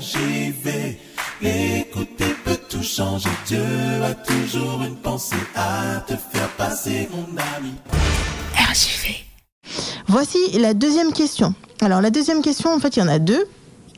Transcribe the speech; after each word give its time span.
RJV. 0.00 0.96
Écouter 1.42 2.34
peut 2.44 2.56
tout 2.70 2.82
changer. 2.82 3.28
Dieu 3.46 3.62
a 4.02 4.14
toujours 4.14 4.82
une 4.82 4.96
pensée 4.96 5.36
à 5.54 6.00
te 6.06 6.14
faire 6.14 6.48
passer, 6.56 7.06
mon 7.12 7.26
ami. 7.56 7.74
RJV. 8.54 9.14
Voici 10.06 10.38
la 10.58 10.72
deuxième 10.72 11.12
question. 11.12 11.54
Alors 11.82 12.00
la 12.00 12.08
deuxième 12.08 12.40
question, 12.40 12.72
en 12.72 12.78
fait, 12.78 12.96
il 12.96 13.00
y 13.00 13.02
en 13.02 13.08
a 13.08 13.18
deux. 13.18 13.46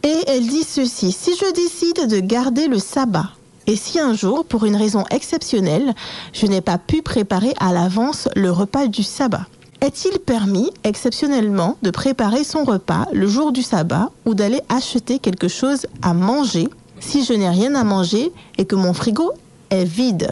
Et 0.02 0.24
elle 0.26 0.48
dit 0.48 0.64
ceci. 0.64 1.12
Si 1.12 1.36
je 1.36 1.52
décide 1.52 2.10
de 2.10 2.18
garder 2.18 2.66
le 2.66 2.80
sabbat, 2.80 3.30
et 3.68 3.76
si 3.76 4.00
un 4.00 4.12
jour, 4.12 4.44
pour 4.44 4.64
une 4.64 4.74
raison 4.74 5.04
exceptionnelle, 5.12 5.94
je 6.32 6.46
n'ai 6.46 6.60
pas 6.60 6.78
pu 6.78 7.02
préparer 7.02 7.54
à 7.60 7.72
l'avance 7.72 8.28
le 8.34 8.50
repas 8.50 8.88
du 8.88 9.04
sabbat, 9.04 9.46
est-il 9.82 10.20
permis, 10.20 10.70
exceptionnellement, 10.84 11.76
de 11.82 11.90
préparer 11.90 12.44
son 12.44 12.62
repas 12.62 13.08
le 13.12 13.26
jour 13.26 13.50
du 13.50 13.62
sabbat 13.62 14.10
ou 14.24 14.34
d'aller 14.34 14.60
acheter 14.68 15.18
quelque 15.18 15.48
chose 15.48 15.86
à 16.02 16.14
manger 16.14 16.68
si 17.00 17.24
je 17.24 17.32
n'ai 17.32 17.48
rien 17.48 17.74
à 17.74 17.82
manger 17.82 18.32
et 18.58 18.64
que 18.64 18.76
mon 18.76 18.94
frigo 18.94 19.32
est 19.70 19.84
vide? 19.84 20.30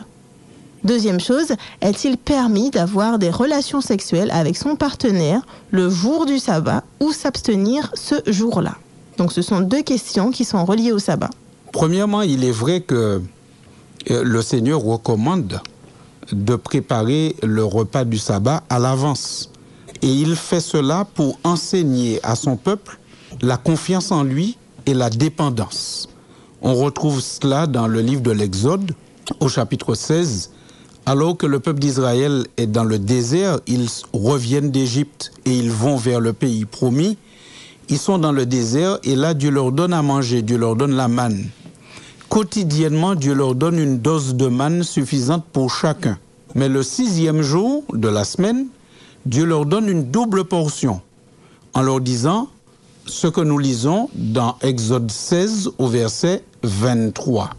Deuxième 0.85 1.19
chose, 1.19 1.49
est-il 1.83 2.17
permis 2.17 2.71
d'avoir 2.71 3.19
des 3.19 3.29
relations 3.29 3.81
sexuelles 3.81 4.31
avec 4.31 4.57
son 4.57 4.77
partenaire 4.77 5.43
le 5.73 5.91
jour 5.91 6.27
du 6.27 6.39
sabbat 6.39 6.85
ou 7.01 7.13
s'abstenir 7.13 7.91
ce 7.95 8.15
jour-là? 8.29 8.77
Donc 9.19 9.33
ce 9.33 9.43
sont 9.43 9.61
deux 9.61 9.83
questions 9.83 10.31
qui 10.31 10.45
sont 10.45 10.65
reliées 10.65 10.93
au 10.93 11.01
sabbat. 11.01 11.29
Premièrement, 11.73 12.23
il 12.23 12.45
est 12.45 12.53
vrai 12.53 12.83
que 12.83 13.21
euh, 14.11 14.25
le 14.25 14.43
Seigneur 14.43 14.81
recommande 14.81 15.61
de 16.33 16.57
préparer 16.57 17.37
le 17.43 17.65
repas 17.65 18.05
du 18.05 18.19
sabbat 18.19 18.63
à 18.69 18.79
l'avance. 18.79 19.51
Et 20.03 20.09
il 20.09 20.37
fait 20.37 20.61
cela 20.61 21.07
pour 21.15 21.39
enseigner 21.45 22.21
à 22.23 22.37
son 22.37 22.57
peuple 22.57 22.99
la 23.43 23.57
confiance 23.57 24.13
en 24.13 24.23
lui 24.23 24.57
et 24.87 24.95
la 24.95 25.11
dépendance. 25.11 26.09
On 26.63 26.75
retrouve 26.75 27.21
cela 27.21 27.67
dans 27.67 27.87
le 27.87 28.01
livre 28.01 28.23
de 28.23 28.31
l'Exode, 28.31 28.93
au 29.41 29.49
chapitre 29.49 29.95
16. 29.95 30.51
Alors 31.07 31.37
que 31.37 31.47
le 31.47 31.61
peuple 31.61 31.81
d'Israël 31.81 32.47
est 32.57 32.67
dans 32.67 32.85
le 32.85 32.99
désert, 32.99 33.61
ils 33.67 33.89
reviennent 34.13 34.71
d'Égypte 34.71 35.33
et 35.45 35.57
ils 35.57 35.71
vont 35.71 35.97
vers 35.97 36.21
le 36.21 36.33
pays 36.33 36.65
promis. 36.65 37.17
Ils 37.89 37.99
sont 37.99 38.19
dans 38.19 38.33
le 38.33 38.47
désert 38.47 38.99
et 39.03 39.17
là 39.17 39.35
Dieu 39.35 39.51
leur 39.51 39.73
donne 39.73 39.93
à 39.93 40.03
manger, 40.03 40.43
Dieu 40.43 40.59
leur 40.59 40.77
donne 40.77 40.95
la 40.95 41.09
manne 41.09 41.49
quotidiennement, 42.31 43.17
Dieu 43.17 43.35
leur 43.35 43.55
donne 43.55 43.79
une 43.79 43.99
dose 43.99 44.37
de 44.37 44.47
manne 44.47 44.85
suffisante 44.85 45.45
pour 45.53 45.71
chacun. 45.75 46.17
Mais 46.55 46.69
le 46.69 46.83
sixième 46.83 47.43
jour 47.43 47.85
de 47.93 48.09
la 48.09 48.25
semaine, 48.25 48.67
Dieu 49.27 49.45
leur 49.45 49.67
donne 49.67 49.89
une 49.89 50.11
double 50.11 50.45
portion 50.45 51.01
en 51.75 51.83
leur 51.83 52.01
disant 52.01 52.49
ce 53.07 53.27
que 53.27 53.41
nous 53.41 53.59
lisons 53.59 54.09
dans 54.15 54.57
Exode 54.63 55.11
16 55.11 55.71
au 55.79 55.87
verset 55.87 56.43
23. 56.63 57.51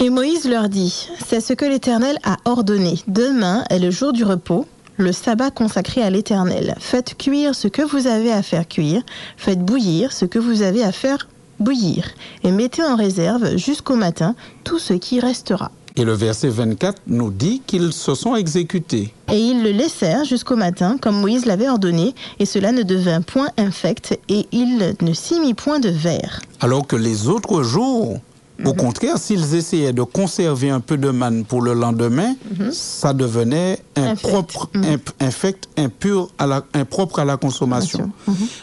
Et 0.00 0.10
Moïse 0.10 0.48
leur 0.48 0.68
dit, 0.68 1.08
c'est 1.26 1.40
ce 1.40 1.52
que 1.52 1.64
l'Éternel 1.64 2.18
a 2.22 2.36
ordonné. 2.44 3.00
Demain 3.08 3.64
est 3.70 3.78
le 3.78 3.90
jour 3.90 4.12
du 4.12 4.24
repos, 4.24 4.66
le 4.96 5.12
sabbat 5.12 5.50
consacré 5.50 6.02
à 6.02 6.10
l'Éternel. 6.10 6.74
Faites 6.78 7.16
cuire 7.16 7.54
ce 7.54 7.68
que 7.68 7.82
vous 7.82 8.06
avez 8.06 8.32
à 8.32 8.42
faire 8.42 8.66
cuire, 8.68 9.02
faites 9.36 9.64
bouillir 9.64 10.12
ce 10.12 10.24
que 10.24 10.38
vous 10.38 10.62
avez 10.62 10.82
à 10.82 10.92
faire 10.92 11.28
bouillir, 11.58 12.08
et 12.44 12.52
mettez 12.52 12.84
en 12.84 12.94
réserve 12.94 13.56
jusqu'au 13.56 13.96
matin 13.96 14.36
tout 14.62 14.78
ce 14.78 14.94
qui 14.94 15.18
restera. 15.18 15.72
Et 15.98 16.04
le 16.04 16.12
verset 16.12 16.48
24 16.48 17.02
nous 17.08 17.32
dit 17.32 17.60
qu'ils 17.66 17.92
se 17.92 18.14
sont 18.14 18.36
exécutés. 18.36 19.12
Et 19.32 19.36
ils 19.36 19.64
le 19.64 19.72
laissèrent 19.72 20.24
jusqu'au 20.24 20.54
matin, 20.54 20.96
comme 20.96 21.20
Moïse 21.20 21.44
l'avait 21.44 21.68
ordonné, 21.68 22.14
et 22.38 22.46
cela 22.46 22.70
ne 22.70 22.84
devint 22.84 23.20
point 23.20 23.48
infect, 23.58 24.16
et 24.28 24.46
il 24.52 24.94
ne 25.00 25.12
s'y 25.12 25.40
mit 25.40 25.54
point 25.54 25.80
de 25.80 25.88
verre. 25.88 26.38
Alors 26.60 26.86
que 26.86 26.94
les 26.94 27.26
autres 27.26 27.64
jours, 27.64 28.20
au 28.64 28.74
contraire, 28.74 29.18
s'ils 29.18 29.56
essayaient 29.56 29.92
de 29.92 30.02
conserver 30.02 30.70
un 30.70 30.78
peu 30.78 30.96
de 30.96 31.10
manne 31.10 31.44
pour 31.44 31.62
le 31.62 31.74
lendemain, 31.74 32.36
ça 32.70 33.12
devenait 33.12 33.80
impropre, 33.96 34.70
infect, 35.18 35.68
impur, 35.76 36.28
à 36.38 36.46
la, 36.46 36.64
impropre 36.74 37.18
à 37.18 37.24
la 37.24 37.36
consommation. 37.36 38.10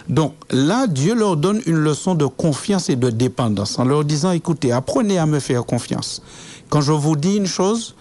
Donc 0.07 0.33
là, 0.51 0.87
Dieu 0.87 1.15
leur 1.15 1.35
donne 1.35 1.61
une 1.65 1.77
leçon 1.79 2.15
de 2.15 2.25
confiance 2.25 2.89
et 2.89 2.95
de 2.95 3.09
dépendance 3.09 3.77
en 3.77 3.83
leur 3.83 4.05
disant, 4.05 4.31
écoutez, 4.31 4.71
apprenez 4.71 5.17
à 5.17 5.25
me 5.25 5.39
faire 5.39 5.65
confiance. 5.65 6.21
Quand 6.69 6.81
je 6.81 6.91
vous 6.91 7.15
dis 7.15 7.37
une 7.37 7.45
chose, 7.45 7.95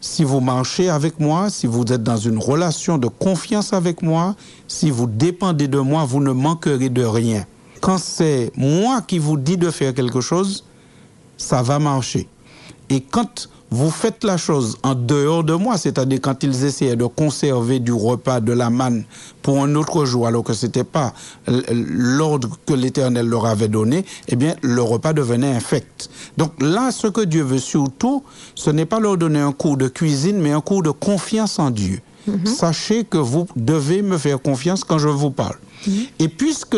si 0.00 0.22
vous 0.22 0.40
marchez 0.40 0.88
avec 0.90 1.18
moi, 1.18 1.48
si 1.50 1.66
vous 1.66 1.82
êtes 1.90 2.02
dans 2.02 2.16
une 2.16 2.38
relation 2.38 2.98
de 2.98 3.08
confiance 3.08 3.72
avec 3.72 4.02
moi, 4.02 4.36
si 4.68 4.90
vous 4.90 5.06
dépendez 5.06 5.66
de 5.66 5.78
moi, 5.78 6.04
vous 6.04 6.20
ne 6.20 6.32
manquerez 6.32 6.90
de 6.90 7.04
rien. 7.04 7.46
Quand 7.80 7.98
c'est 7.98 8.52
moi 8.56 9.00
qui 9.02 9.18
vous 9.18 9.36
dis 9.36 9.56
de 9.56 9.70
faire 9.70 9.94
quelque 9.94 10.20
chose, 10.20 10.64
ça 11.36 11.62
va 11.62 11.78
marcher. 11.78 12.28
Et 12.90 13.00
quand 13.00 13.48
vous 13.74 13.90
faites 13.90 14.22
la 14.22 14.36
chose 14.36 14.78
en 14.84 14.94
dehors 14.94 15.42
de 15.42 15.54
moi, 15.54 15.76
c'est-à-dire 15.76 16.20
quand 16.22 16.44
ils 16.44 16.64
essayaient 16.64 16.94
de 16.94 17.06
conserver 17.06 17.80
du 17.80 17.92
repas, 17.92 18.40
de 18.40 18.52
la 18.52 18.70
manne 18.70 19.04
pour 19.42 19.62
un 19.62 19.74
autre 19.74 20.04
jour, 20.04 20.28
alors 20.28 20.44
que 20.44 20.52
ce 20.52 20.66
n'était 20.66 20.84
pas 20.84 21.12
l'ordre 21.48 22.56
que 22.66 22.72
l'Éternel 22.72 23.26
leur 23.26 23.46
avait 23.46 23.66
donné, 23.66 24.04
eh 24.28 24.36
bien, 24.36 24.54
le 24.62 24.80
repas 24.80 25.12
devenait 25.12 25.52
infect. 25.52 26.08
Donc 26.36 26.52
là, 26.60 26.92
ce 26.92 27.08
que 27.08 27.22
Dieu 27.22 27.42
veut 27.42 27.58
surtout, 27.58 28.22
ce 28.54 28.70
n'est 28.70 28.86
pas 28.86 29.00
leur 29.00 29.16
donner 29.16 29.40
un 29.40 29.52
cours 29.52 29.76
de 29.76 29.88
cuisine, 29.88 30.38
mais 30.38 30.52
un 30.52 30.60
cours 30.60 30.84
de 30.84 30.90
confiance 30.90 31.58
en 31.58 31.70
Dieu. 31.70 32.00
Sachez 32.44 33.04
que 33.04 33.18
vous 33.18 33.46
devez 33.56 34.02
me 34.02 34.16
faire 34.18 34.40
confiance 34.40 34.84
quand 34.84 34.98
je 34.98 35.08
vous 35.08 35.30
parle. 35.30 35.56
Et 36.18 36.28
puisque 36.28 36.76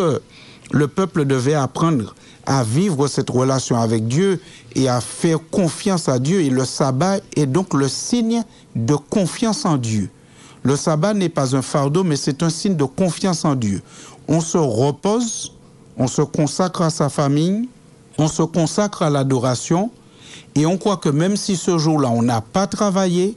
le 0.73 0.89
peuple 0.89 1.27
devait 1.27 1.55
apprendre 1.55 2.15
à 2.47 2.63
vivre 2.63 3.09
cette 3.09 3.31
relation 3.31 3.79
avec 3.79 4.07
Dieu 4.07 4.41
et 4.75 4.89
à 4.89 5.01
faire 5.01 5.39
confiance 5.51 6.09
à 6.09 6.19
Dieu. 6.19 6.43
Et 6.43 6.51
le 6.51 6.65
sabbat 6.65 7.19
est 7.35 7.47
donc 7.47 7.75
le 7.75 7.89
signe 7.89 8.43
de 8.75 8.95
confiance 8.95 9.65
en 9.65 9.77
Dieu. 9.77 10.09
Le 10.63 10.77
sabbat 10.77 11.15
n'est 11.15 11.29
pas 11.29 11.55
un 11.55 11.63
fardeau, 11.63 12.05
mais 12.05 12.17
c'est 12.17 12.43
un 12.43 12.51
signe 12.51 12.77
de 12.77 12.85
confiance 12.85 13.45
en 13.45 13.55
Dieu. 13.55 13.83
On 14.29 14.41
se 14.41 14.59
repose, 14.59 15.53
on 15.97 16.09
se 16.09 16.23
consacre 16.23 16.83
à 16.83 16.91
sa 16.91 17.09
famille, 17.09 17.69
on 18.19 18.29
se 18.29 18.43
consacre 18.43 19.03
à 19.03 19.11
l'adoration, 19.11 19.91
et 20.55 20.67
on 20.67 20.79
croit 20.79 20.97
que 20.97 21.09
même 21.09 21.37
si 21.37 21.57
ce 21.57 21.79
jour-là, 21.79 22.11
on 22.11 22.23
n'a 22.23 22.41
pas 22.41 22.67
travaillé, 22.67 23.37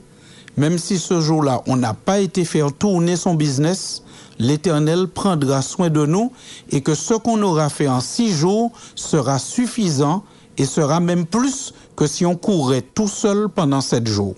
même 0.56 0.78
si 0.78 0.98
ce 0.98 1.20
jour-là, 1.20 1.62
on 1.66 1.76
n'a 1.76 1.94
pas 1.94 2.20
été 2.20 2.44
faire 2.44 2.72
tourner 2.72 3.16
son 3.16 3.34
business, 3.34 4.02
l'Éternel 4.40 5.06
prendra 5.06 5.62
soin 5.62 5.90
de 5.90 6.04
nous 6.06 6.32
et 6.70 6.80
que 6.80 6.94
ce 6.94 7.14
qu'on 7.14 7.40
aura 7.42 7.68
fait 7.68 7.86
en 7.88 8.00
six 8.00 8.32
jours 8.32 8.72
sera 8.96 9.38
suffisant 9.38 10.24
et 10.58 10.64
sera 10.64 10.98
même 10.98 11.26
plus 11.26 11.72
que 11.94 12.06
si 12.06 12.26
on 12.26 12.34
courait 12.34 12.82
tout 12.82 13.08
seul 13.08 13.48
pendant 13.48 13.80
sept 13.80 14.08
jours. 14.08 14.34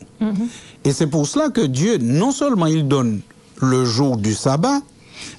Et 0.85 0.93
c'est 0.93 1.07
pour 1.07 1.27
cela 1.27 1.49
que 1.49 1.61
Dieu, 1.61 1.99
non 1.99 2.33
seulement 2.33 2.67
il 2.67 2.87
donne 2.89 3.21
le 3.61 3.85
jour 3.85 4.17
du 4.17 4.35
sabbat, 4.35 4.81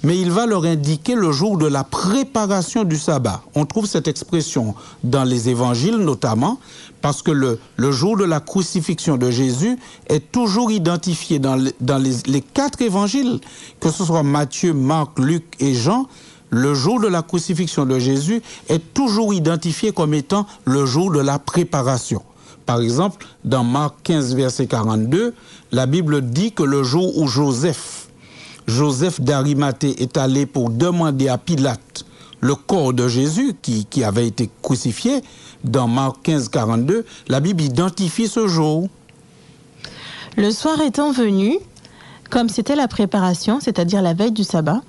mais 0.04 0.20
il 0.20 0.32
va 0.32 0.46
leur 0.46 0.66
indiquer 0.66 1.16
le 1.16 1.32
jour 1.32 1.58
de 1.58 1.68
la 1.68 1.84
préparation 1.84 2.84
du 2.84 2.98
sabbat. 2.98 3.42
On 3.56 3.66
trouve 3.66 3.86
cette 3.86 4.08
expression 4.08 4.76
dans 5.04 5.24
les 5.24 5.50
évangiles 5.50 5.98
notamment, 5.98 6.60
parce 7.02 7.22
que 7.22 7.32
le, 7.32 7.60
le 7.76 7.92
jour 7.92 8.18
de 8.18 8.24
la 8.24 8.40
crucifixion 8.40 9.18
de 9.18 9.30
Jésus 9.30 9.78
est 10.08 10.32
toujours 10.32 10.72
identifié 10.72 11.40
dans, 11.40 11.56
les 11.56 12.42
quatre 12.42 12.82
évangiles, 12.82 13.40
que 13.80 13.92
ce 13.92 14.06
soit 14.06 14.24
Matthieu, 14.24 14.74
Marc, 14.74 15.20
Luc 15.20 15.44
et 15.60 15.74
Jean, 15.74 16.08
le 16.50 16.74
jour 16.76 17.02
de 17.02 17.08
la 17.08 17.24
crucifixion 17.24 17.86
de 17.86 17.98
Jésus 17.98 18.42
est 18.70 18.94
toujours 18.94 19.34
identifié 19.34 19.92
comme 19.92 20.14
étant 20.14 20.46
le 20.66 20.86
jour 20.86 21.12
de 21.12 21.20
la 21.20 21.40
préparation. 21.40 22.22
Par 22.66 22.80
exemple, 22.80 23.26
dans 23.44 23.64
Marc 23.64 23.96
15, 24.04 24.36
verset 24.36 24.68
42, 24.68 25.34
la 25.72 25.86
Bible 25.86 26.22
dit 26.22 26.52
que 26.52 26.64
le 26.64 26.84
jour 26.84 27.18
où 27.18 27.28
Joseph, 27.28 28.03
Joseph 28.68 29.20
d'Arimathée 29.20 30.02
est 30.02 30.18
allé 30.18 30.46
pour 30.46 30.70
demander 30.70 31.28
à 31.28 31.38
Pilate 31.38 32.06
le 32.40 32.56
corps 32.56 32.94
de 32.94 33.08
Jésus 33.08 33.56
qui, 33.62 34.04
avait 34.04 34.28
été 34.28 34.50
crucifié, 34.62 35.22
dans 35.64 35.88
Marc 35.88 36.24
15, 36.24 36.50
42, 36.50 37.06
la 37.30 37.40
Bible 37.40 37.62
identifie 37.62 38.28
ce 38.28 38.48
jour. 38.48 38.90
Le 40.36 40.52
soir 40.52 40.82
étant 40.82 41.12
venu, 41.12 41.58
comme 42.30 42.50
c'était 42.50 42.76
la 42.76 42.90
préparation, 42.90 43.60
c'est-à-dire 43.62 44.02
la 44.02 44.14
veille 44.14 44.34
du 44.34 44.44
sabbat, 44.44 44.82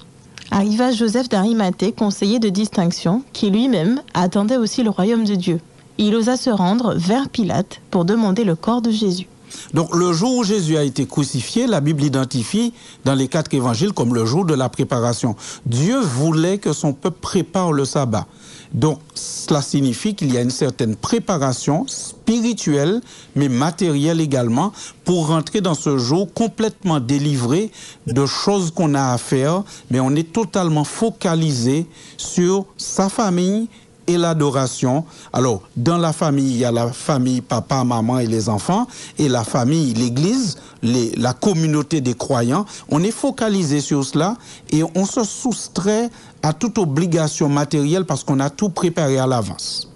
arriva 0.51 0.91
Joseph 0.91 1.29
d'Arimathée, 1.29 1.93
conseiller 1.93 2.41
de 2.41 2.49
distinction, 2.49 3.23
qui 3.33 3.51
lui-même 3.51 4.01
attendait 4.15 4.57
aussi 4.57 4.83
le 4.83 4.91
royaume 4.91 5.25
de 5.25 5.37
Dieu. 5.37 5.61
Il 5.97 6.17
osa 6.17 6.37
se 6.37 6.51
rendre 6.51 6.95
vers 6.97 7.29
Pilate 7.29 7.81
pour 7.91 8.05
demander 8.05 8.43
le 8.43 8.57
corps 8.57 8.83
de 8.83 8.91
Jésus. 8.91 9.29
Donc 9.73 9.95
le 9.95 10.13
jour 10.13 10.37
où 10.37 10.45
Jésus 10.45 10.77
a 10.77 10.85
été 10.85 11.07
crucifié, 11.07 11.67
la 11.67 11.81
Bible 11.81 12.03
identifie 12.03 12.73
dans 13.05 13.15
les 13.15 13.29
quatre 13.29 13.53
évangiles 13.55 13.93
comme 13.93 14.15
le 14.15 14.25
jour 14.25 14.45
de 14.45 14.55
la 14.55 14.69
préparation. 14.69 15.37
Dieu 15.67 16.01
voulait 16.01 16.59
que 16.59 16.73
son 16.73 16.93
peuple 16.93 17.19
prépare 17.21 17.73
le 17.73 17.85
sabbat. 17.85 18.27
Donc 18.73 18.99
cela 19.15 19.63
signifie 19.63 20.15
qu'il 20.15 20.33
y 20.33 20.37
a 20.37 20.41
une 20.41 20.51
certaine 20.51 20.97
préparation 20.97 21.87
spirituelle, 21.87 23.01
mais 23.37 23.49
matérielle 23.49 24.21
également, 24.21 24.73
pour 25.05 25.29
rentrer 25.29 25.61
dans 25.61 25.75
ce 25.75 25.97
jour 25.97 26.33
complètement 26.35 26.99
délivré 26.99 27.71
de 28.09 28.27
choses 28.27 28.73
qu'on 28.73 28.95
a 28.95 29.13
à 29.13 29.19
faire, 29.19 29.63
mais 29.91 30.01
on 30.01 30.15
est 30.17 30.33
totalement 30.33 30.85
focalisé 30.85 31.87
sur 32.17 32.67
sa 32.77 33.09
famille 33.09 33.69
et 34.07 34.17
l'adoration. 34.17 35.05
Alors, 35.33 35.63
dans 35.77 35.99
la 35.99 36.13
famille, 36.13 36.51
il 36.51 36.59
y 36.59 36.65
a 36.65 36.73
la 36.73 36.93
famille 36.93 37.41
papa, 37.41 37.85
maman 37.85 38.19
et 38.19 38.27
les 38.27 38.49
enfants, 38.49 38.87
et 39.19 39.29
la 39.29 39.45
famille, 39.45 39.95
l'église, 39.95 40.57
la 40.83 41.33
communauté 41.33 42.01
des 42.01 42.15
croyants. 42.15 42.67
On 42.89 43.03
est 43.03 43.11
focalisé 43.11 43.81
sur 43.81 44.05
cela 44.05 44.37
et 44.71 44.83
on 44.95 45.07
se 45.07 45.25
soustrait 45.25 46.11
à 46.43 46.53
toute 46.53 46.79
obligation 46.79 47.49
matérielle 47.49 48.05
parce 48.05 48.25
qu'on 48.25 48.41
a 48.41 48.51
tout 48.51 48.69
préparé 48.69 49.19
à 49.19 49.27
l'avance. 49.27 49.89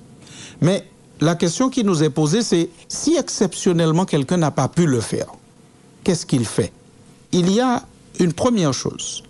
Mais 0.60 0.86
la 1.20 1.34
question 1.34 1.68
qui 1.68 1.84
nous 1.84 2.02
est 2.02 2.10
posée, 2.10 2.42
c'est 2.42 2.70
si 2.88 3.16
exceptionnellement 3.16 4.04
quelqu'un 4.04 4.38
n'a 4.38 4.50
pas 4.50 4.68
pu 4.68 4.86
le 4.86 5.00
faire, 5.00 5.26
qu'est-ce 6.04 6.24
qu'il 6.24 6.46
fait? 6.46 6.72
Il 7.32 7.52
y 7.52 7.60
a 7.60 7.82
une 8.18 8.32
première 8.32 8.72
chose. 8.72 9.22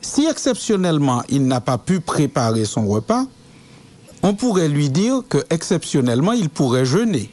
Si 0.00 0.26
exceptionnellement 0.26 1.22
il 1.28 1.46
n'a 1.46 1.60
pas 1.60 1.76
pu 1.76 2.00
préparer 2.00 2.64
son 2.64 2.86
repas, 2.86 3.26
on 4.22 4.34
pourrait 4.34 4.68
lui 4.68 4.90
dire 4.90 5.22
que 5.28 5.38
exceptionnellement 5.50 6.32
il 6.32 6.48
pourrait 6.48 6.84
jeûner. 6.84 7.30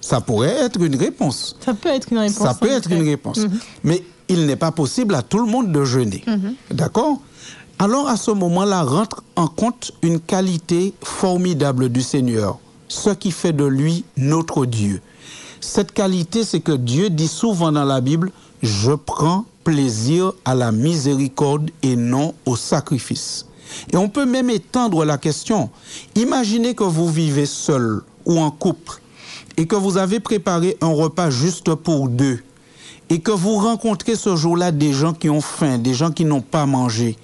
Ça 0.00 0.20
pourrait 0.20 0.48
être 0.48 0.80
une 0.80 0.96
réponse. 0.96 1.56
Ça 1.60 1.74
peut 1.74 1.88
être 1.88 2.12
une 2.12 2.18
réponse. 2.18 2.42
Ça 2.42 2.54
peut 2.54 2.70
être 2.70 2.90
une 2.90 3.02
réponse. 3.02 3.38
Mhm. 3.38 3.58
Mais 3.84 4.04
il 4.28 4.46
n'est 4.46 4.56
pas 4.56 4.72
possible 4.72 5.14
à 5.14 5.22
tout 5.22 5.38
le 5.38 5.46
monde 5.46 5.72
de 5.72 5.84
jeûner. 5.84 6.22
Mhm. 6.26 6.54
D'accord? 6.70 7.20
Alors 7.78 8.08
à 8.08 8.16
ce 8.16 8.30
moment-là 8.30 8.82
rentre 8.82 9.22
en 9.36 9.46
compte 9.46 9.92
une 10.02 10.20
qualité 10.20 10.94
formidable 11.02 11.88
du 11.88 12.02
Seigneur, 12.02 12.58
ce 12.88 13.10
qui 13.10 13.30
fait 13.30 13.52
de 13.52 13.64
lui 13.64 14.04
notre 14.16 14.66
Dieu. 14.66 15.00
Cette 15.60 15.92
qualité, 15.92 16.44
c'est 16.44 16.60
que 16.60 16.72
Dieu 16.72 17.10
dit 17.10 17.28
souvent 17.28 17.72
dans 17.72 17.84
la 17.84 18.00
Bible, 18.00 18.30
je 18.62 18.92
prends 18.92 19.44
plaisir 19.64 20.32
à 20.44 20.54
la 20.54 20.72
miséricorde 20.72 21.70
et 21.82 21.96
non 21.96 22.34
au 22.46 22.56
sacrifice. 22.56 23.46
Et 23.92 23.96
on 23.96 24.08
peut 24.08 24.26
même 24.26 24.50
étendre 24.50 25.04
la 25.04 25.18
question. 25.18 25.70
Imaginez 26.14 26.74
que 26.74 26.84
vous 26.84 27.08
vivez 27.08 27.46
seul 27.46 28.02
ou 28.26 28.38
en 28.38 28.50
couple 28.50 29.00
et 29.56 29.66
que 29.66 29.76
vous 29.76 29.96
avez 29.96 30.20
préparé 30.20 30.76
un 30.80 30.92
repas 30.92 31.30
juste 31.30 31.74
pour 31.74 32.08
deux 32.08 32.40
et 33.10 33.20
que 33.20 33.30
vous 33.30 33.56
rencontrez 33.56 34.16
ce 34.16 34.36
jour-là 34.36 34.70
des 34.70 34.92
gens 34.92 35.12
qui 35.12 35.30
ont 35.30 35.40
faim, 35.40 35.78
des 35.78 35.94
gens 35.94 36.10
qui 36.10 36.24
n'ont 36.24 36.42
pas 36.42 36.66
mangé. 36.66 37.16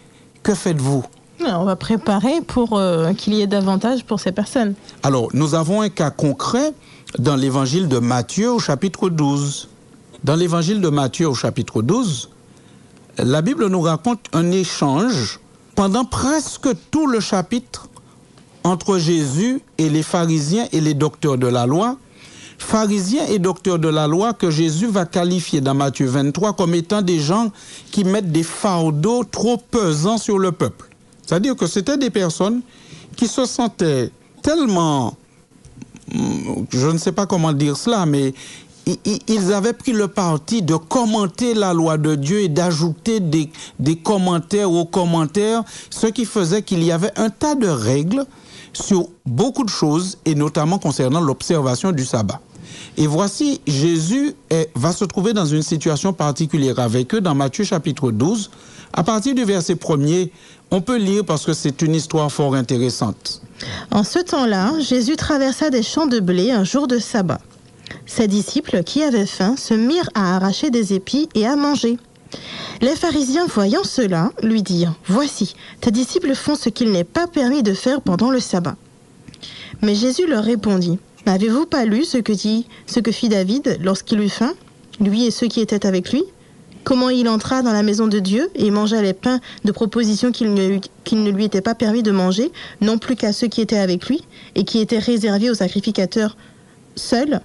Que 0.43 0.55
faites-vous? 0.55 1.05
On 1.47 1.65
va 1.65 1.77
préparer 1.77 2.41
pour 2.47 2.79
euh, 2.79 3.13
qu'il 3.13 3.35
y 3.35 3.43
ait 3.43 3.47
davantage 3.47 4.05
pour 4.05 4.19
ces 4.21 4.33
personnes. 4.33 4.75
Alors, 5.03 5.29
nous 5.35 5.55
avons 5.55 5.83
un 5.83 5.91
cas 5.91 6.11
concret 6.11 6.73
dans 7.19 7.37
l'évangile 7.37 7.89
de 7.89 7.99
Matthieu 7.99 8.51
au 8.51 8.59
chapitre 8.59 9.11
12. 9.11 9.69
Dans 10.23 10.37
l'évangile 10.37 10.81
de 10.81 10.89
Matthieu 10.89 11.29
au 11.29 11.35
chapitre 11.35 11.83
12, 11.83 12.31
la 13.19 13.43
Bible 13.43 13.67
nous 13.67 13.83
raconte 13.83 14.21
un 14.33 14.51
échange 14.51 15.39
pendant 15.75 16.05
presque 16.05 16.69
tout 16.91 17.07
le 17.07 17.21
chapitre 17.21 17.89
entre 18.63 18.99
Jésus 18.99 19.61
et 19.79 19.89
les 19.89 20.03
pharisiens 20.03 20.67
et 20.73 20.81
les 20.81 20.95
docteurs 20.95 21.37
de 21.37 21.47
la 21.47 21.67
loi, 21.67 21.97
pharisiens 22.59 23.27
et 23.27 23.39
docteurs 23.39 23.79
de 23.79 23.89
la 23.89 24.07
loi 24.07 24.33
que 24.33 24.51
Jésus 24.51 24.87
va 24.87 25.05
qualifier 25.05 25.61
dans 25.61 25.75
Matthieu 25.75 26.07
23 26.07 26.55
comme 26.55 26.75
étant 26.75 27.03
des 27.03 27.19
gens 27.19 27.51
qui 27.91 28.05
mettent 28.05 28.33
des 28.33 28.43
fardeaux 28.43 29.25
trop 29.25 29.57
pesants 29.57 30.19
sur 30.19 30.39
le 30.39 30.53
peuple. 30.53 30.89
C'est-à-dire 31.27 31.57
que 31.57 31.67
c'était 31.67 31.99
des 31.99 32.11
personnes 32.11 32.63
qui 33.17 33.29
se 33.29 33.45
sentaient 33.45 34.11
tellement, 34.43 35.17
hmm, 36.13 36.65
je 36.71 36.89
ne 36.89 36.99
sais 36.99 37.13
pas 37.13 37.27
comment 37.27 37.53
dire 37.53 37.77
cela, 37.77 38.07
mais 38.07 38.35
ils 38.87 39.53
avaient 39.53 39.73
pris 39.73 39.93
le 39.93 40.09
parti 40.09 40.63
de 40.63 40.77
commenter 40.77 41.55
la 41.55 41.73
loi 41.73 41.97
de 41.97 42.15
Dieu 42.15 42.41
et 42.41 42.49
d'ajouter 42.49 43.21
des, 43.21 43.51
commentaires 43.97 44.71
aux 44.71 44.85
commentaires, 44.85 45.63
ce 45.91 46.07
qui 46.07 46.25
faisait 46.25 46.63
qu'il 46.63 46.83
y 46.83 46.93
avait 46.93 47.13
un 47.17 47.31
tas 47.31 47.55
de 47.55 47.69
règles 47.69 48.25
sur 48.73 49.09
beaucoup 49.25 49.65
de 49.65 49.71
choses, 49.71 50.19
et 50.25 50.35
notamment 50.35 50.79
concernant 50.79 51.21
l'observation 51.21 51.93
du 51.93 52.05
sabbat. 52.05 52.41
Et 52.97 53.07
voici, 53.07 53.61
Jésus 53.67 54.35
va 54.75 54.93
se 54.93 55.05
trouver 55.05 55.33
dans 55.33 55.47
une 55.47 55.63
situation 55.63 56.13
particulière 56.13 56.79
avec 56.79 57.15
eux 57.15 57.21
dans 57.21 57.35
Matthieu 57.35 57.65
chapitre 57.65 58.11
12. 58.11 58.51
À 58.93 59.03
partir 59.03 59.35
du 59.35 59.45
verset 59.45 59.75
1er, 59.75 60.31
on 60.71 60.81
peut 60.81 60.99
lire 60.99 61.25
parce 61.25 61.45
que 61.45 61.53
c'est 61.53 61.83
une 61.83 61.95
histoire 61.95 62.31
fort 62.31 62.55
intéressante. 62.55 63.43
En 63.91 64.05
ce 64.05 64.19
temps-là, 64.19 64.73
Jésus 64.81 65.17
traversa 65.17 65.71
des 65.71 65.83
champs 65.83 66.07
de 66.07 66.21
blé 66.21 66.51
un 66.51 66.65
jour 66.65 66.87
de 66.87 66.99
sabbat. 66.99 67.41
Ses 68.07 68.29
disciples, 68.29 68.83
qui 68.83 69.03
avaient 69.03 69.27
faim, 69.27 69.57
se 69.57 69.75
mirent 69.75 70.11
à 70.15 70.37
arracher 70.37 70.71
des 70.71 70.95
épis 70.95 71.29
et 71.35 71.47
à 71.47 71.57
manger. 71.57 71.99
Les 72.81 72.97
pharisiens, 72.97 73.47
voyant 73.47 73.85
cela, 73.85 74.33
lui 74.43 74.63
dirent, 74.63 74.95
Voici, 75.07 75.55
tes 75.81 75.91
disciples 75.91 76.35
font 76.35 76.57
ce 76.57 76.69
qu'il 76.69 76.91
n'est 76.91 77.05
pas 77.05 77.27
permis 77.27 77.63
de 77.63 77.75
faire 77.75 78.01
pendant 78.01 78.31
le 78.31 78.41
sabbat. 78.41 78.77
Mais 79.83 79.95
Jésus 79.95 80.27
leur 80.27 80.45
répondit, 80.45 80.99
N'avez-vous 81.27 81.67
pas 81.67 81.85
lu 81.85 82.05
ce 82.05 82.19
que 82.19 82.33
dit, 82.33 82.67
ce 82.87 83.01
que 83.01 83.13
fit 83.13 83.29
David 83.29 83.79
lorsqu'il 83.83 84.21
eut 84.21 84.29
faim, 84.29 84.53
lui 85.01 85.25
et 85.25 85.31
ceux 85.31 85.49
qui 85.49 85.61
étaient 85.61 85.87
avec 85.87 86.13
lui? 86.13 86.23
Comment 86.85 87.09
il 87.09 87.31
entra 87.31 87.63
dans 87.63 87.73
la 87.73 87.83
maison 87.83 88.07
de 88.07 88.19
Dieu 88.19 88.51
et 88.55 88.71
mangea 88.71 89.01
les 89.01 89.15
pains 89.15 89.41
de 89.65 89.73
proposition 89.73 90.33
qu'il 90.33 90.53
ne, 90.53 90.79
ne, 91.13 91.31
lui 91.31 91.45
était 91.45 91.63
pas 91.63 91.75
permis 91.75 92.03
de 92.03 92.11
manger, 92.11 92.53
non 92.83 92.99
plus 92.99 93.17
qu'à 93.17 93.33
ceux 93.33 93.47
qui 93.47 93.63
étaient 93.63 93.79
avec 93.79 94.07
lui, 94.07 94.23
et 94.55 94.65
qui 94.65 94.81
étaient 94.81 94.99
réservés 94.99 95.49
aux 95.49 95.55
sacrificateurs 95.55 96.37
seuls? 96.95 97.41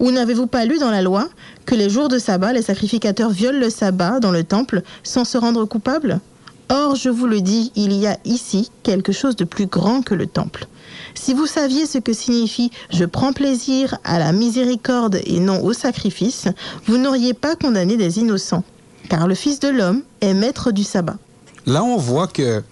Ou 0.00 0.10
n'avez-vous 0.10 0.46
pas 0.46 0.64
lu 0.64 0.78
dans 0.78 0.90
la 0.90 1.02
loi 1.02 1.28
que 1.66 1.74
les 1.74 1.90
jours 1.90 2.08
de 2.08 2.18
sabbat, 2.18 2.52
les 2.52 2.62
sacrificateurs 2.62 3.30
violent 3.30 3.60
le 3.60 3.70
sabbat 3.70 4.20
dans 4.20 4.30
le 4.30 4.44
temple 4.44 4.82
sans 5.02 5.24
se 5.24 5.38
rendre 5.38 5.64
coupables 5.64 6.20
Or, 6.68 6.94
je 6.96 7.10
vous 7.10 7.26
le 7.26 7.42
dis, 7.42 7.70
il 7.76 7.92
y 7.92 8.06
a 8.06 8.16
ici 8.24 8.70
quelque 8.82 9.12
chose 9.12 9.36
de 9.36 9.44
plus 9.44 9.66
grand 9.66 10.00
que 10.00 10.14
le 10.14 10.26
temple. 10.26 10.66
Si 11.14 11.34
vous 11.34 11.46
saviez 11.46 11.84
ce 11.84 11.98
que 11.98 12.14
signifie 12.14 12.70
je 12.90 13.04
prends 13.04 13.34
plaisir 13.34 13.98
à 14.04 14.18
la 14.18 14.32
miséricorde 14.32 15.20
et 15.26 15.38
non 15.38 15.62
au 15.62 15.74
sacrifice, 15.74 16.48
vous 16.86 16.96
n'auriez 16.96 17.34
pas 17.34 17.56
condamné 17.56 17.98
des 17.98 18.18
innocents, 18.18 18.64
car 19.10 19.28
le 19.28 19.34
Fils 19.34 19.60
de 19.60 19.68
l'homme 19.68 20.02
est 20.22 20.32
maître 20.32 20.72
du 20.72 20.82
sabbat. 20.82 21.16
Là, 21.66 21.84
on 21.84 21.96
voit 21.96 22.26
que 22.26 22.62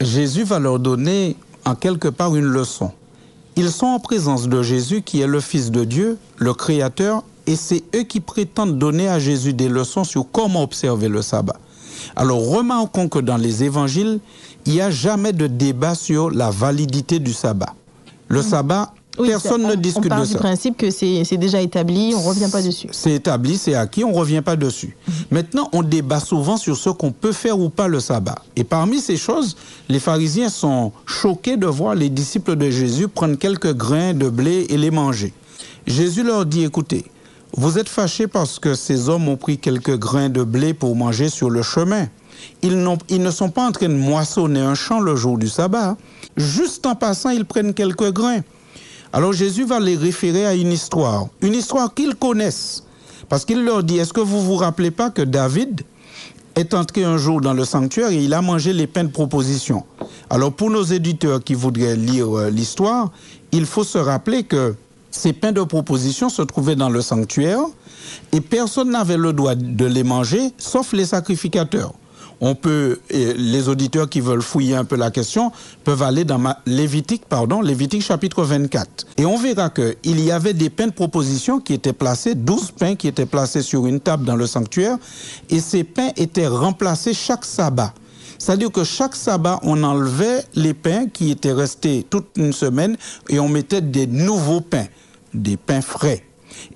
Jésus 0.00 0.44
va 0.44 0.58
leur 0.58 0.78
donner 0.78 1.36
en 1.64 1.74
quelque 1.74 2.08
part 2.08 2.36
une 2.36 2.44
leçon. 2.44 2.92
Ils 3.58 3.70
sont 3.70 3.86
en 3.86 3.98
présence 3.98 4.48
de 4.48 4.62
Jésus 4.62 5.00
qui 5.00 5.22
est 5.22 5.26
le 5.26 5.40
Fils 5.40 5.70
de 5.70 5.84
Dieu, 5.84 6.18
le 6.36 6.52
Créateur, 6.52 7.22
et 7.46 7.56
c'est 7.56 7.82
eux 7.94 8.02
qui 8.02 8.20
prétendent 8.20 8.78
donner 8.78 9.08
à 9.08 9.18
Jésus 9.18 9.54
des 9.54 9.70
leçons 9.70 10.04
sur 10.04 10.26
comment 10.30 10.62
observer 10.62 11.08
le 11.08 11.22
sabbat. 11.22 11.56
Alors 12.16 12.46
remarquons 12.46 13.08
que 13.08 13.18
dans 13.18 13.38
les 13.38 13.64
évangiles, 13.64 14.20
il 14.66 14.74
n'y 14.74 14.80
a 14.82 14.90
jamais 14.90 15.32
de 15.32 15.46
débat 15.46 15.94
sur 15.94 16.30
la 16.30 16.50
validité 16.50 17.18
du 17.18 17.32
sabbat. 17.32 17.74
Le 18.28 18.40
mm. 18.40 18.42
Personne 19.16 19.62
ne 19.62 19.74
discute 19.74 20.12
on 20.12 20.20
de 20.20 20.24
ça. 20.24 20.32
du 20.32 20.38
principe 20.38 20.76
que 20.76 20.90
c'est 20.90 21.36
déjà 21.36 21.60
établi, 21.60 22.12
on 22.14 22.20
ne 22.20 22.26
revient 22.26 22.50
pas 22.50 22.62
dessus. 22.62 22.88
C'est 22.92 23.12
établi, 23.12 23.56
c'est 23.56 23.74
acquis, 23.74 24.04
on 24.04 24.10
ne 24.12 24.16
revient 24.16 24.42
pas 24.42 24.56
dessus. 24.56 24.96
Mhm. 25.06 25.14
Maintenant, 25.30 25.68
on 25.72 25.82
débat 25.82 26.20
souvent 26.20 26.56
sur 26.56 26.76
ce 26.76 26.90
qu'on 26.90 27.12
peut 27.12 27.32
faire 27.32 27.58
ou 27.58 27.68
pas 27.68 27.88
le 27.88 28.00
sabbat. 28.00 28.36
Et 28.56 28.64
parmi 28.64 29.00
ces 29.00 29.16
choses, 29.16 29.56
les 29.88 30.00
pharisiens 30.00 30.48
sont 30.48 30.92
choqués 31.06 31.56
de 31.56 31.66
voir 31.66 31.94
les 31.94 32.10
disciples 32.10 32.56
de 32.56 32.70
Jésus 32.70 33.08
prendre 33.08 33.36
quelques 33.36 33.74
grains 33.74 34.14
de 34.14 34.28
blé 34.28 34.66
et 34.68 34.76
les 34.76 34.90
manger. 34.90 35.32
Jésus 35.86 36.22
leur 36.22 36.46
dit, 36.46 36.64
écoutez, 36.64 37.04
vous 37.56 37.78
êtes 37.78 37.88
fâchés 37.88 38.26
parce 38.26 38.58
que 38.58 38.74
ces 38.74 39.08
hommes 39.08 39.28
ont 39.28 39.36
pris 39.36 39.58
quelques 39.58 39.96
grains 39.96 40.28
de 40.28 40.42
blé 40.42 40.74
pour 40.74 40.94
manger 40.96 41.28
sur 41.28 41.48
le 41.48 41.62
chemin. 41.62 42.08
Ils, 42.62 42.86
ils, 43.08 43.22
ne 43.22 43.30
sont 43.30 43.48
pas 43.50 43.66
en 43.66 43.72
train 43.72 43.88
de 43.88 43.94
moissonner 43.94 44.60
un 44.60 44.74
champ 44.74 45.00
le 45.00 45.16
jour 45.16 45.38
du 45.38 45.48
sabbat. 45.48 45.96
Juste 46.36 46.84
en 46.86 46.94
passant, 46.94 47.30
ils 47.30 47.44
prennent 47.44 47.72
quelques 47.72 48.12
grains. 48.12 48.40
Alors 49.16 49.32
Jésus 49.32 49.64
va 49.64 49.80
les 49.80 49.96
référer 49.96 50.44
à 50.44 50.54
une 50.54 50.70
histoire, 50.70 51.28
une 51.40 51.54
histoire 51.54 51.94
qu'ils 51.94 52.16
connaissent. 52.16 52.84
Parce 53.30 53.46
qu'il 53.46 53.64
leur 53.64 53.82
dit, 53.82 53.96
est-ce 53.96 54.12
que 54.12 54.20
vous 54.20 54.42
vous 54.42 54.56
rappelez 54.56 54.90
pas 54.90 55.08
que 55.08 55.22
David 55.22 55.80
est 56.54 56.74
entré 56.74 57.02
un 57.02 57.16
jour 57.16 57.40
dans 57.40 57.54
le 57.54 57.64
sanctuaire 57.64 58.10
et 58.10 58.22
il 58.22 58.34
a 58.34 58.42
mangé 58.42 58.74
les 58.74 58.86
pains 58.86 59.04
de 59.04 59.10
proposition. 59.10 59.84
Alors 60.28 60.52
pour 60.52 60.70
nos 60.70 60.82
éditeurs 60.82 61.42
qui 61.42 61.54
voudraient 61.54 61.96
lire 61.96 62.36
euh, 62.36 62.50
l'histoire, 62.50 63.10
il 63.52 63.64
faut 63.64 63.84
se 63.84 63.96
rappeler 63.96 64.42
que 64.42 64.74
ces 65.10 65.32
pains 65.32 65.52
de 65.52 65.62
proposition 65.62 66.28
se 66.28 66.42
trouvaient 66.42 66.76
dans 66.76 66.90
le 66.90 67.00
sanctuaire 67.00 67.60
et 68.32 68.42
personne 68.42 68.90
n'avait 68.90 69.16
le 69.16 69.32
droit 69.32 69.54
de 69.54 69.86
les 69.86 70.04
manger 70.04 70.52
sauf 70.58 70.92
les 70.92 71.06
sacrificateurs 71.06 71.94
on 72.40 72.54
peut, 72.54 73.00
les 73.10 73.68
auditeurs 73.68 74.08
qui 74.08 74.20
veulent 74.20 74.42
fouiller 74.42 74.76
un 74.76 74.84
peu 74.84 74.96
la 74.96 75.10
question, 75.10 75.52
peuvent 75.84 76.02
aller 76.02 76.24
dans 76.24 76.38
ma, 76.38 76.58
Lévitique, 76.66 77.24
pardon, 77.26 77.60
Lévitique 77.60 78.02
chapitre 78.02 78.42
24. 78.44 79.06
Et 79.16 79.24
on 79.24 79.38
verra 79.38 79.70
qu'il 79.70 80.20
y 80.20 80.30
avait 80.30 80.54
des 80.54 80.70
pains 80.70 80.88
de 80.88 80.92
proposition 80.92 81.60
qui 81.60 81.74
étaient 81.74 81.92
placés, 81.92 82.34
12 82.34 82.72
pains 82.72 82.94
qui 82.94 83.08
étaient 83.08 83.26
placés 83.26 83.62
sur 83.62 83.86
une 83.86 84.00
table 84.00 84.24
dans 84.24 84.36
le 84.36 84.46
sanctuaire, 84.46 84.98
et 85.48 85.60
ces 85.60 85.84
pains 85.84 86.10
étaient 86.16 86.48
remplacés 86.48 87.14
chaque 87.14 87.44
sabbat. 87.44 87.94
C'est-à-dire 88.38 88.70
que 88.70 88.84
chaque 88.84 89.16
sabbat, 89.16 89.58
on 89.62 89.82
enlevait 89.82 90.44
les 90.54 90.74
pains 90.74 91.06
qui 91.06 91.30
étaient 91.30 91.52
restés 91.52 92.04
toute 92.08 92.28
une 92.36 92.52
semaine 92.52 92.96
et 93.28 93.40
on 93.40 93.48
mettait 93.48 93.80
des 93.80 94.06
nouveaux 94.06 94.60
pains, 94.60 94.86
des 95.32 95.56
pains 95.56 95.80
frais. 95.80 96.22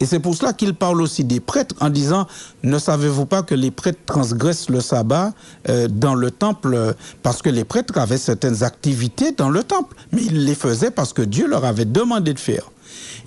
Et 0.00 0.06
c'est 0.06 0.20
pour 0.20 0.34
cela 0.34 0.52
qu'il 0.52 0.75
parle 0.75 1.00
aussi 1.02 1.25
des 1.25 1.40
prêtres 1.40 1.75
en 1.80 1.90
disant, 1.90 2.26
ne 2.62 2.78
savez-vous 2.78 3.26
pas 3.26 3.42
que 3.42 3.54
les 3.54 3.70
prêtres 3.70 4.00
transgressent 4.06 4.70
le 4.70 4.80
sabbat 4.80 5.32
euh, 5.68 5.88
dans 5.88 6.14
le 6.14 6.30
temple 6.30 6.94
Parce 7.22 7.42
que 7.42 7.50
les 7.50 7.64
prêtres 7.64 7.99
avaient 7.99 8.18
certaines 8.18 8.62
activités 8.62 9.32
dans 9.32 9.50
le 9.50 9.62
temple, 9.62 9.96
mais 10.12 10.22
ils 10.22 10.44
les 10.44 10.54
faisaient 10.54 10.90
parce 10.90 11.12
que 11.12 11.22
Dieu 11.22 11.46
leur 11.46 11.64
avait 11.64 11.84
demandé 11.84 12.34
de 12.34 12.38
faire. 12.38 12.70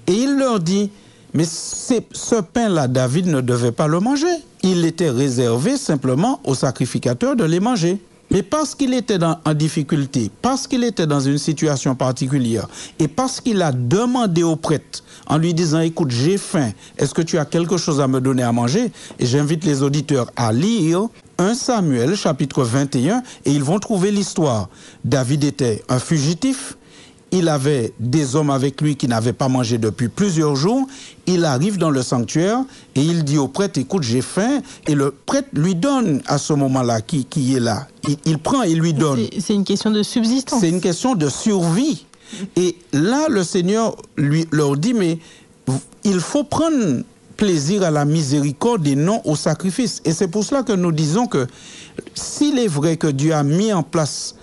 Et 0.07 0.13
il 0.13 0.37
leur 0.37 0.59
dit, 0.59 0.91
mais 1.33 1.45
ce 1.45 2.41
pain-là, 2.41 2.87
David 2.87 3.27
ne 3.27 3.41
devait 3.41 3.71
pas 3.71 3.87
le 3.87 3.99
manger. 3.99 4.27
Il 4.61 4.85
était 4.85 5.09
réservé 5.09 5.77
simplement 5.77 6.39
aux 6.43 6.55
sacrificateurs 6.55 7.35
de 7.35 7.43
les 7.43 7.59
manger. 7.59 7.99
Mais 8.31 8.41
parce 8.41 8.73
qu'il 8.73 8.93
était 8.93 9.19
en 9.23 9.53
difficulté, 9.53 10.31
parce 10.41 10.65
qu'il 10.65 10.83
était 10.83 11.05
dans 11.05 11.19
une 11.19 11.37
situation 11.37 11.93
particulière, 11.95 12.67
et 12.97 13.07
parce 13.07 13.39
qu'il 13.39 13.61
a 13.61 13.71
demandé 13.71 14.41
au 14.43 14.55
prêtre 14.55 15.03
en 15.27 15.37
lui 15.37 15.53
disant, 15.53 15.81
écoute, 15.81 16.11
j'ai 16.11 16.37
faim, 16.37 16.71
est-ce 16.97 17.13
que 17.13 17.21
tu 17.21 17.37
as 17.37 17.45
quelque 17.45 17.77
chose 17.77 18.01
à 18.01 18.07
me 18.07 18.19
donner 18.19 18.43
à 18.43 18.51
manger? 18.51 18.91
Et 19.19 19.25
j'invite 19.25 19.65
les 19.65 19.83
auditeurs 19.83 20.31
à 20.35 20.51
lire 20.51 21.07
1 21.37 21.53
Samuel 21.53 22.15
chapitre 22.15 22.63
21, 22.63 23.21
et 23.45 23.51
ils 23.51 23.63
vont 23.63 23.79
trouver 23.79 24.11
l'histoire. 24.11 24.69
David 25.03 25.43
était 25.43 25.83
un 25.89 25.99
fugitif, 25.99 26.77
il 27.33 27.49
avait 27.49 27.93
des 27.99 28.35
hommes 28.35 28.51
avec 28.51 28.79
lui 28.79 28.95
qui 28.95 29.07
n'avaient 29.07 29.33
pas 29.33 29.49
mangé 29.49 29.79
depuis 29.79 30.07
plusieurs 30.07 30.55
jours. 30.55 30.87
Il 31.25 31.45
arrive 31.45 31.79
dans 31.79 31.89
le 31.89 32.03
sanctuaire 32.03 32.59
et 32.93 33.01
il 33.01 33.23
dit 33.23 33.39
au 33.39 33.47
prêtre, 33.47 33.79
écoute, 33.79 34.03
j'ai 34.03 34.21
faim. 34.21 34.61
Et 34.87 34.93
le 34.93 35.09
prêtre 35.25 35.49
lui 35.53 35.73
donne 35.73 36.21
à 36.27 36.37
ce 36.37 36.53
moment-là, 36.53 37.01
qui, 37.01 37.25
qui 37.25 37.55
est 37.55 37.59
là. 37.59 37.87
Il, 38.25 38.37
prend 38.37 38.61
et 38.61 38.75
lui 38.75 38.93
donne. 38.93 39.25
C'est 39.39 39.55
une 39.55 39.63
question 39.63 39.89
de 39.89 40.03
subsistance. 40.03 40.61
C'est 40.61 40.69
une 40.69 40.79
question 40.79 41.15
de 41.15 41.27
survie. 41.27 42.05
Et 42.55 42.75
là, 42.93 43.25
le 43.29 43.43
Seigneur 43.43 43.95
lui, 44.15 44.45
leur 44.51 44.77
dit, 44.77 44.93
mais 44.93 45.17
il 46.03 46.19
faut 46.19 46.43
prendre 46.43 47.01
plaisir 47.35 47.81
à 47.81 47.89
la 47.89 48.05
miséricorde 48.05 48.85
et 48.85 48.95
non 48.95 49.21
au 49.25 49.35
sacrifice. 49.35 50.03
Et 50.05 50.11
c'est 50.11 50.27
pour 50.27 50.43
cela 50.43 50.61
que 50.61 50.73
nous 50.73 50.91
disons 50.91 51.25
que 51.25 51.47
s'il 52.13 52.59
est 52.59 52.67
vrai 52.67 52.95
que 52.95 53.07
Dieu 53.07 53.33
a 53.33 53.41
mis 53.41 53.73
en 53.73 53.81
place 53.81 54.35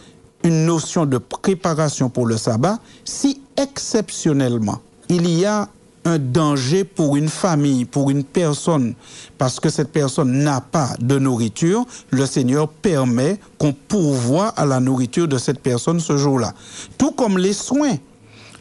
une 0.45 0.67
notion 0.67 1.07
de 1.07 1.19
préparation 1.19 2.09
pour 2.09 2.27
le 2.27 2.37
sabbat 2.37 2.79
si 3.05 3.41
exceptionnellement 3.57 4.81
il 5.09 5.29
y 5.29 5.45
a 5.45 5.69
un 6.05 6.19
danger 6.19 6.85
pour 6.85 7.17
une 7.17 7.29
famille, 7.29 7.85
pour 7.85 8.11
une 8.11 8.25
personne, 8.25 8.95
parce 9.39 9.61
que 9.61 9.69
cette 9.69 9.93
personne 9.93 10.33
n'a 10.33 10.61
pas 10.61 10.95
de 11.01 11.19
nourriture, 11.19 11.85
le 12.11 12.25
Seigneur 12.27 12.69
permet 12.69 13.39
qu'on 13.59 13.73
pourvoie 13.73 14.49
à 14.49 14.65
la 14.65 14.81
nourriture 14.81 15.29
de 15.29 15.37
cette 15.37 15.61
personne 15.61 16.01
ce 16.01 16.17
jour-là. 16.17 16.55
Tout 16.97 17.13
comme 17.13 17.37
les 17.37 17.53
soins. 17.53 17.97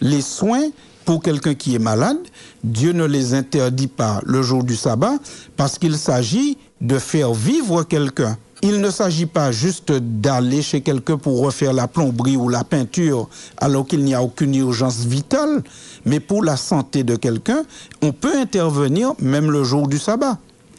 Les 0.02 0.22
soins 0.22 0.70
pour 1.06 1.22
quelqu'un 1.22 1.56
qui 1.56 1.76
est 1.76 1.80
malade, 1.80 2.18
Dieu 2.64 2.92
ne 2.92 3.06
les 3.06 3.34
interdit 3.34 3.88
pas 3.88 4.22
le 4.26 4.42
jour 4.42 4.64
du 4.64 4.76
sabbat 4.76 5.18
parce 5.56 5.78
qu'il 5.78 5.98
s'agit 5.98 6.58
de 6.82 7.00
faire 7.00 7.34
vivre 7.34 7.84
quelqu'un 7.84 8.38
il 8.62 8.82
ne 8.82 8.90
s'agit 8.90 9.26
pas 9.26 9.52
juste 9.52 9.92
d'aller 9.92 10.62
chez 10.62 10.82
quelqu'un 10.82 11.18
pour 11.18 11.40
refaire 11.40 11.72
la 11.74 11.88
plomberie 11.88 12.36
ou 12.36 12.50
la 12.50 12.64
peinture 12.64 13.30
alors 13.58 13.86
qu'il 13.88 14.04
n'y 14.04 14.14
a 14.14 14.22
aucune 14.22 14.54
urgence 14.56 15.06
vitale, 15.06 15.64
mais 16.06 16.20
pour 16.20 16.44
la 16.44 16.58
santé 16.58 17.04
de 17.04 17.16
quelqu'un, 17.16 17.64
on 18.02 18.12
peut 18.12 18.38
intervenir 18.38 19.14
même 19.20 19.50
le 19.50 19.64
jour 19.64 19.88
du 19.88 19.98
sabbat. 19.98 20.38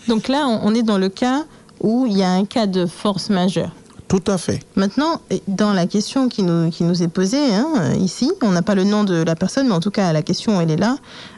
Donc 0.08 0.28
là, 0.28 0.46
on 0.46 0.74
est 0.74 0.82
dans 0.82 0.98
le 0.98 1.08
cas 1.08 1.44
où 1.80 2.06
il 2.06 2.18
y 2.18 2.22
a 2.22 2.30
un 2.30 2.44
cas 2.44 2.66
de 2.66 2.86
force 2.86 3.30
majeure. 3.30 3.70
Tout 4.08 4.24
à 4.26 4.38
fait. 4.38 4.58
Maintenant, 4.74 5.20
dans 5.46 5.72
la 5.72 5.86
question 5.86 6.28
qui 6.28 6.42
nous, 6.42 6.68
qui 6.70 6.82
nous 6.82 7.00
est 7.02 7.08
posée 7.08 7.54
hein, 7.54 7.94
ici, 7.98 8.30
on 8.42 8.50
n'a 8.50 8.60
pas 8.60 8.74
le 8.74 8.82
nom 8.82 9.04
de 9.04 9.22
la 9.22 9.36
personne, 9.36 9.68
mais 9.68 9.74
en 9.74 9.80
tout 9.80 9.92
cas, 9.92 10.12
la 10.12 10.22
question, 10.22 10.60
elle 10.60 10.72
est 10.72 10.76
là. 10.76 10.96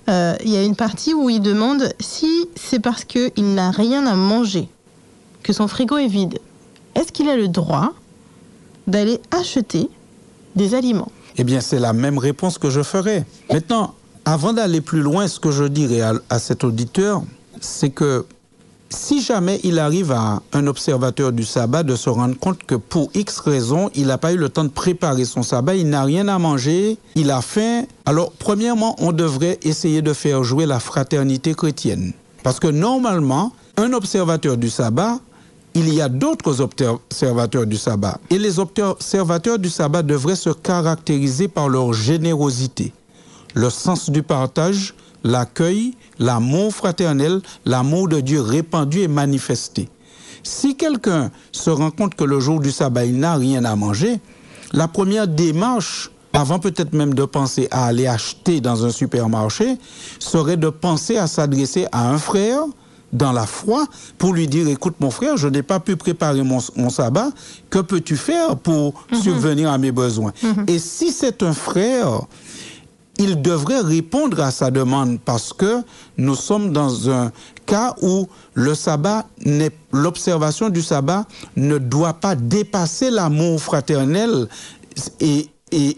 Euh, 0.09 0.35
il 0.43 0.51
y 0.51 0.57
a 0.57 0.63
une 0.63 0.75
partie 0.75 1.13
où 1.13 1.29
il 1.29 1.43
demande 1.43 1.93
si 2.01 2.49
c'est 2.57 2.81
parce 2.81 3.05
qu'il 3.05 3.55
n'a 3.55 3.71
rien 3.71 4.07
à 4.07 4.15
manger 4.15 4.71
que 5.43 5.53
son 5.53 5.69
frigo 5.69 5.97
est 5.99 6.09
vide, 6.09 6.39
est-ce 6.95 7.13
qu'il 7.13 7.29
a 7.29 7.37
le 7.37 7.49
droit 7.49 7.93
d'aller 8.87 9.21
acheter 9.31 9.89
des 10.57 10.75
aliments? 10.75 11.11
Eh 11.37 11.45
bien, 11.45 11.61
c'est 11.61 11.79
la 11.79 11.93
même 11.93 12.19
réponse 12.19 12.59
que 12.59 12.71
je 12.71 12.83
ferai. 12.83 13.25
Maintenant, 13.51 13.95
avant 14.25 14.53
d'aller 14.53 14.81
plus 14.81 15.01
loin, 15.01 15.27
ce 15.27 15.41
que 15.41 15.51
je 15.51 15.65
dirais 15.65 16.03
à, 16.29 16.39
cet 16.39 16.65
auditeur, 16.65 17.23
c'est 17.61 17.91
que 17.91 18.27
si 18.91 19.23
jamais 19.23 19.59
il 19.65 19.79
arrive 19.79 20.13
à 20.13 20.43
un 20.53 20.67
observateur 20.67 21.33
du 21.33 21.45
sabbat 21.45 21.83
de 21.83 21.97
se 21.97 22.11
rendre 22.11 22.39
compte 22.39 22.63
que 22.65 22.75
pour 22.75 23.11
X 23.15 23.39
raisons, 23.39 23.91
il 23.95 24.09
n'a 24.09 24.19
pas 24.19 24.35
eu 24.35 24.37
le 24.37 24.51
temps 24.51 24.65
de 24.65 24.69
préparer 24.69 25.25
son 25.25 25.43
sabbat, 25.43 25.77
il 25.77 25.89
n'a 25.89 26.05
rien 26.05 26.29
à 26.29 26.39
manger, 26.39 26.99
il 27.15 27.31
a 27.31 27.41
faim, 27.41 27.85
alors 28.05 28.33
premièrement, 28.33 28.95
on 28.99 29.13
devrait 29.13 29.59
essayer 29.63 30.03
de 30.03 30.13
faire 30.13 30.45
jouer 30.45 30.67
la 30.67 30.79
fraternité 30.79 31.55
chrétienne. 31.55 32.13
Parce 32.43 32.61
que 32.61 32.67
normalement, 32.67 33.53
un 33.79 33.95
observateur 33.95 34.59
du 34.59 34.69
sabbat 34.69 35.19
il 35.75 35.93
y 35.93 36.01
a 36.01 36.09
d'autres 36.09 36.61
observateurs 36.61 37.67
du 37.67 37.77
sabbat. 37.77 38.19
Et 38.31 38.39
les 38.39 38.59
observateurs 38.59 39.59
du 39.59 39.71
sabbat 39.71 40.03
devraient 40.03 40.37
se 40.37 40.51
caractériser 40.51 41.49
par 41.49 41.69
leur 41.69 41.93
générosité, 41.93 42.93
le 43.55 43.71
sens 43.71 44.11
du 44.11 44.23
partage, 44.23 44.95
l'accueil, 45.25 45.95
l'amour 46.19 46.73
fraternel, 46.73 47.41
l'amour 47.65 48.09
de 48.09 48.21
Dieu 48.21 48.41
répandu 48.41 49.01
et 49.01 49.09
manifesté. 49.09 49.89
Si 50.43 50.77
quelqu'un 50.77 51.31
se 51.53 51.71
rend 51.71 51.91
compte 51.91 52.15
que 52.15 52.25
le 52.25 52.41
jour 52.41 52.61
du 52.61 52.71
sabbat, 52.71 53.05
il 53.05 53.19
n'a 53.19 53.37
rien 53.37 53.65
à 53.65 53.77
manger, 53.77 54.21
la 54.73 54.89
première 54.89 55.29
démarche, 55.29 56.11
avant 56.33 56.59
peut-être 56.59 56.95
même 56.95 57.15
de 57.15 57.25
penser 57.25 57.69
à 57.71 57.87
aller 57.87 58.07
acheter 58.07 58.61
dans 58.61 58.85
un 58.85 58.91
supermarché, 58.91 59.77
serait 60.19 60.57
de 60.57 60.71
penser 60.71 61.19
à 61.19 61.27
s'adresser 61.27 61.87
à 61.93 62.09
un 62.11 62.19
frère, 62.19 62.61
dans 63.13 63.33
la 63.33 63.47
foi 63.47 63.87
pour 64.19 64.33
lui 64.33 64.49
dire, 64.49 64.69
écoute 64.69 64.95
mon 65.01 65.11
frère, 65.11 65.37
je 65.37 65.49
n'ai 65.49 65.63
pas 65.63 65.81
pu 65.81 65.97
préparer 65.97 66.43
mon, 66.43 66.61
sabbat, 66.91 67.31
que 67.71 67.79
peux-tu 67.79 68.17
faire 68.17 68.57
pour 68.57 68.95
mhm. 69.13 69.19
subvenir 69.21 69.71
à 69.71 69.79
mes 69.79 69.93
besoins? 69.93 70.33
Mhm. 70.43 70.65
Et 70.69 70.79
si 70.79 71.13
c'est 71.13 71.43
un 71.43 71.53
frère, 71.53 72.23
il 73.19 73.43
devrait 73.43 73.81
répondre 73.81 74.41
à 74.41 74.51
sa 74.51 74.71
demande 74.71 75.21
parce 75.21 75.53
que 75.53 75.83
nous 76.17 76.35
sommes 76.35 76.73
dans 76.73 77.11
un 77.11 77.31
cas 77.67 77.95
où 78.03 78.27
le 78.55 78.75
sabbat 78.75 79.27
l'observation 79.93 80.71
du 80.71 80.83
sabbat 80.83 81.27
ne 81.57 81.79
doit 81.79 82.15
pas 82.15 82.35
dépasser 82.35 83.11
l'amour 83.11 83.61
fraternel 83.61 84.49
et 85.21 85.49
et 85.73 85.97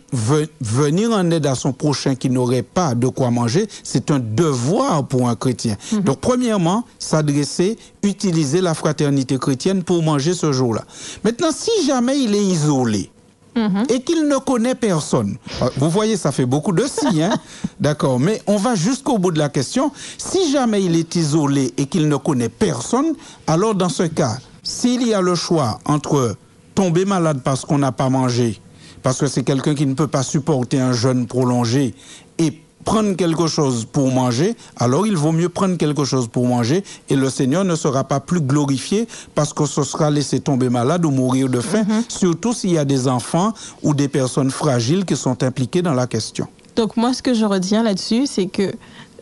venir 0.61 1.11
en 1.11 1.31
aide 1.31 1.47
à 1.47 1.55
son 1.55 1.73
prochain 1.73 2.15
qui 2.15 2.31
n'aurait 2.31 2.63
pas 2.63 2.95
de 2.95 3.09
quoi 3.09 3.31
manger, 3.31 3.69
c'est 3.83 4.11
un 4.11 4.21
devoir 4.21 5.07
pour 5.07 5.29
un 5.29 5.35
chrétien. 5.35 5.77
Mhm. 5.93 6.01
Donc, 6.03 6.21
premièrement, 6.21 6.85
s'adresser, 6.99 7.77
utiliser 8.03 8.61
la 8.61 8.75
fraternité 8.75 9.37
chrétienne 9.37 9.83
pour 9.83 10.03
manger 10.03 10.33
ce 10.33 10.53
jour-là. 10.53 10.85
Maintenant, 11.25 11.51
si 11.55 11.87
jamais 11.87 12.21
il 12.21 12.35
est 12.35 12.45
isolé, 12.45 13.11
mhm. 13.57 13.85
et 13.89 14.01
qu'il 14.01 14.29
ne 14.29 14.37
connaît 14.37 14.77
personne. 14.77 15.37
Ah, 15.61 15.69
vous 15.77 15.91
voyez, 15.91 16.17
ça 16.17 16.31
fait 16.31 16.47
beaucoup 16.47 16.73
de 16.73 16.85
si, 16.87 17.23
hein? 17.23 17.35
D'accord. 17.81 18.21
Mais 18.21 18.41
on 18.47 18.57
va 18.57 18.77
jusqu'au 18.77 19.19
bout 19.19 19.33
de 19.33 19.39
la 19.39 19.49
question. 19.49 19.91
Si 20.19 20.53
jamais 20.53 20.83
il 20.83 20.97
est 20.97 21.17
isolé 21.17 21.73
et 21.77 21.87
qu'il 21.87 22.09
ne 22.09 22.17
connaît 22.17 22.49
personne, 22.49 23.15
alors 23.47 23.75
dans 23.75 23.89
ce 23.89 24.05
cas, 24.05 24.39
s'il 24.63 25.07
y 25.07 25.15
a 25.15 25.21
le 25.21 25.35
choix 25.35 25.79
entre 25.85 26.37
tomber 26.75 27.05
malade 27.05 27.41
parce 27.45 27.65
qu'on 27.65 27.79
n'a 27.79 27.93
pas 27.93 28.09
mangé 28.09 28.61
parce 29.05 29.19
que 29.19 29.27
c'est 29.29 29.45
quelqu'un 29.45 29.75
qui 29.77 29.87
ne 29.87 29.95
peut 29.95 30.09
pas 30.09 30.25
supporter 30.25 30.81
un 30.81 30.93
jeûne 30.93 31.27
prolongé 31.27 31.95
et 32.39 32.59
prendre 32.85 33.15
quelque 33.17 33.47
chose 33.47 33.85
pour 33.85 34.11
manger, 34.11 34.57
alors 34.77 35.07
il 35.07 35.17
vaut 35.17 35.33
mieux 35.33 35.49
prendre 35.49 35.77
quelque 35.77 36.05
chose 36.05 36.27
pour 36.27 36.47
manger 36.47 36.83
et 37.09 37.15
le 37.15 37.31
Seigneur 37.31 37.65
ne 37.65 37.77
sera 37.77 38.05
pas 38.05 38.19
plus 38.19 38.41
glorifié 38.41 39.07
parce 39.35 39.53
que 39.53 39.67
ce 39.67 39.83
sera 39.85 40.11
laissé 40.11 40.41
tomber 40.41 40.71
malade 40.71 41.05
ou 41.05 41.11
mourir 41.11 41.49
de 41.49 41.61
faim, 41.61 41.85
mhm. 41.87 42.03
surtout 42.09 42.53
s'il 42.53 42.73
y 42.73 42.79
a 42.79 42.85
des 42.85 43.07
enfants 43.07 43.53
ou 43.83 43.95
des 43.95 44.09
personnes 44.09 44.51
fragiles 44.51 45.05
qui 45.05 45.17
sont 45.17 45.43
impliquées 45.43 45.83
dans 45.83 45.95
la 45.95 46.07
question. 46.07 46.49
Donc 46.75 46.97
moi, 46.97 47.13
ce 47.13 47.23
que 47.23 47.35
je 47.35 47.45
retiens 47.45 47.83
là-dessus, 47.83 48.27
c'est 48.27 48.47
que 48.47 48.73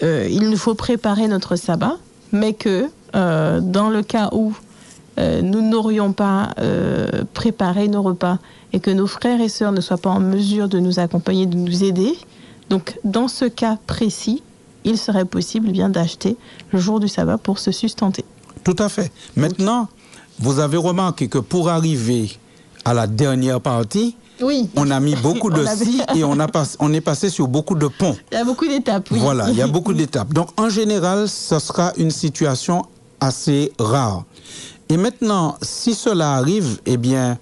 euh, 0.03 0.29
il 0.31 0.49
nous 0.49 0.57
faut 0.57 0.75
préparer 0.75 1.27
notre 1.27 1.57
sabbat, 1.57 1.99
mais 2.31 2.55
que 2.55 2.87
euh, 3.15 3.61
dans 3.61 3.91
le 3.91 4.03
cas 4.03 4.31
où 4.33 4.55
euh, 5.19 5.43
nous 5.43 5.61
n'aurions 5.63 6.13
pas 6.13 6.55
préparé 7.35 7.89
nos 7.89 8.03
repas 8.03 8.39
et 8.73 8.81
que 8.81 8.91
nos 8.91 9.07
frères 9.07 9.41
et 9.41 9.49
sœurs 9.49 9.73
ne 9.73 9.81
soient 9.81 9.99
pas 9.99 10.11
en 10.11 10.21
mesure 10.21 10.69
de 10.69 10.79
nous 10.79 10.99
accompagner, 10.99 11.47
de 11.47 11.57
nous 11.57 11.85
aider. 11.85 12.17
Donc, 12.71 12.99
dans 13.05 13.29
ce 13.29 13.45
cas 13.45 13.79
précis, 13.87 14.43
il 14.85 14.99
serait 14.99 15.25
possible 15.25 15.69
eh 15.71 15.73
bien 15.73 15.89
d'acheter 15.89 16.37
le 16.73 16.79
jour 16.79 17.01
du 17.01 17.09
sabbat 17.09 17.39
pour 17.39 17.59
se 17.59 17.71
sustenter. 17.71 18.25
Tout 18.65 18.77
à 18.79 18.89
fait. 18.89 19.13
Maintenant, 19.37 19.89
vous 20.39 20.59
avez 20.59 20.77
remarqué 20.77 21.29
que 21.29 21.39
pour 21.39 21.69
arriver 21.69 22.39
à 22.85 22.95
la 22.95 23.07
dernière 23.07 23.61
partie, 23.61 24.17
oui. 24.41 24.69
On 24.75 24.91
a 24.91 24.99
mis 24.99 25.15
beaucoup 25.15 25.51
de 25.51 25.65
si 25.67 26.01
et 26.17 26.25
on, 26.25 26.41
a 26.41 26.47
on 26.81 26.93
est 26.93 27.01
passé 27.01 27.31
sur 27.31 27.47
beaucoup 27.47 27.77
de 27.77 27.87
ponts. 27.87 28.17
Il 28.33 28.39
y 28.39 28.41
a 28.41 28.45
beaucoup 28.45 28.67
d'étapes, 28.67 29.09
oui. 29.13 29.19
Voilà, 29.21 29.49
il 29.51 29.57
y 29.57 29.63
a 29.63 29.67
beaucoup 29.69 29.93
d'étapes. 29.93 30.33
Donc, 30.33 30.49
en 30.59 30.69
général, 30.69 31.29
ce 31.29 31.59
sera 31.59 31.93
une 31.97 32.11
situation 32.11 32.85
assez 33.21 33.73
rare. 33.79 34.25
Et 34.89 34.97
maintenant, 34.97 35.57
si 35.63 35.95
cela 35.95 36.35
arrive, 36.35 36.79
eh 36.87 36.97
bien, 36.97 37.39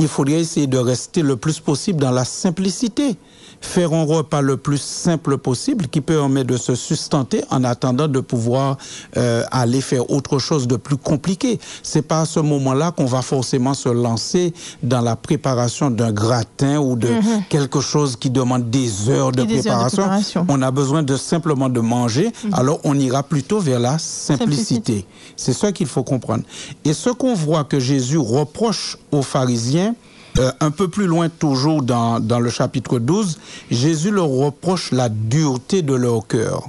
il 0.00 0.08
faudrait 0.08 0.40
essayer 0.40 0.66
de 0.66 0.78
rester 0.78 1.22
le 1.22 1.36
plus 1.36 1.60
possible 1.60 2.00
dans 2.00 2.10
la 2.10 2.24
simplicité. 2.24 3.16
faire 3.60 3.92
un 3.92 4.04
repas 4.04 4.40
le 4.40 4.56
plus 4.56 4.80
simple 4.80 5.36
possible 5.36 5.88
qui 5.88 6.00
permet 6.00 6.44
de 6.44 6.56
se 6.56 6.74
sustenter 6.74 7.44
en 7.50 7.62
attendant 7.62 8.08
de 8.08 8.20
pouvoir 8.20 8.78
euh, 9.18 9.44
aller 9.50 9.82
faire 9.82 10.10
autre 10.10 10.38
chose 10.38 10.66
de 10.66 10.76
plus 10.76 10.96
compliqué. 10.96 11.60
C'est 11.82 12.00
pas 12.00 12.22
à 12.22 12.24
ce 12.24 12.40
moment-là 12.40 12.90
qu'on 12.90 13.04
va 13.04 13.20
forcément 13.20 13.74
se 13.74 13.90
lancer 13.90 14.54
dans 14.82 15.02
la 15.02 15.14
préparation 15.14 15.90
d'un 15.90 16.10
gratin 16.10 16.78
ou 16.78 16.96
de 16.96 17.08
mhm. 17.08 17.42
quelque 17.50 17.80
chose 17.80 18.16
qui 18.16 18.30
demande 18.30 18.70
des 18.70 19.10
heures 19.10 19.32
de, 19.32 19.44
préparation. 19.44 20.04
On 20.48 20.62
a 20.62 20.70
besoin 20.70 21.02
de 21.02 21.16
simplement 21.16 21.68
de 21.68 21.80
manger. 21.80 22.32
Mhm. 22.44 22.54
Alors 22.54 22.80
on 22.84 22.98
ira 22.98 23.22
plutôt 23.22 23.60
vers 23.60 23.78
la 23.78 23.98
simplicité. 23.98 25.04
C'est 25.36 25.52
ça 25.52 25.70
qu'il 25.70 25.86
faut 25.86 26.02
comprendre. 26.02 26.44
Et 26.84 26.94
ce 26.94 27.10
qu'on 27.10 27.34
voit 27.34 27.64
que 27.64 27.78
Jésus 27.78 28.18
reproche 28.18 28.96
aux 29.12 29.22
pharisiens, 29.22 29.89
euh, 30.38 30.52
un 30.60 30.70
peu 30.70 30.88
plus 30.88 31.06
loin 31.06 31.28
toujours 31.28 31.82
dans, 31.82 32.20
dans, 32.20 32.38
le 32.38 32.50
chapitre 32.50 32.98
12, 32.98 33.38
Jésus 33.70 34.10
leur 34.10 34.28
reproche 34.28 34.92
la 34.92 35.08
dureté 35.08 35.82
de 35.82 35.94
leur 35.94 36.26
cœur. 36.26 36.68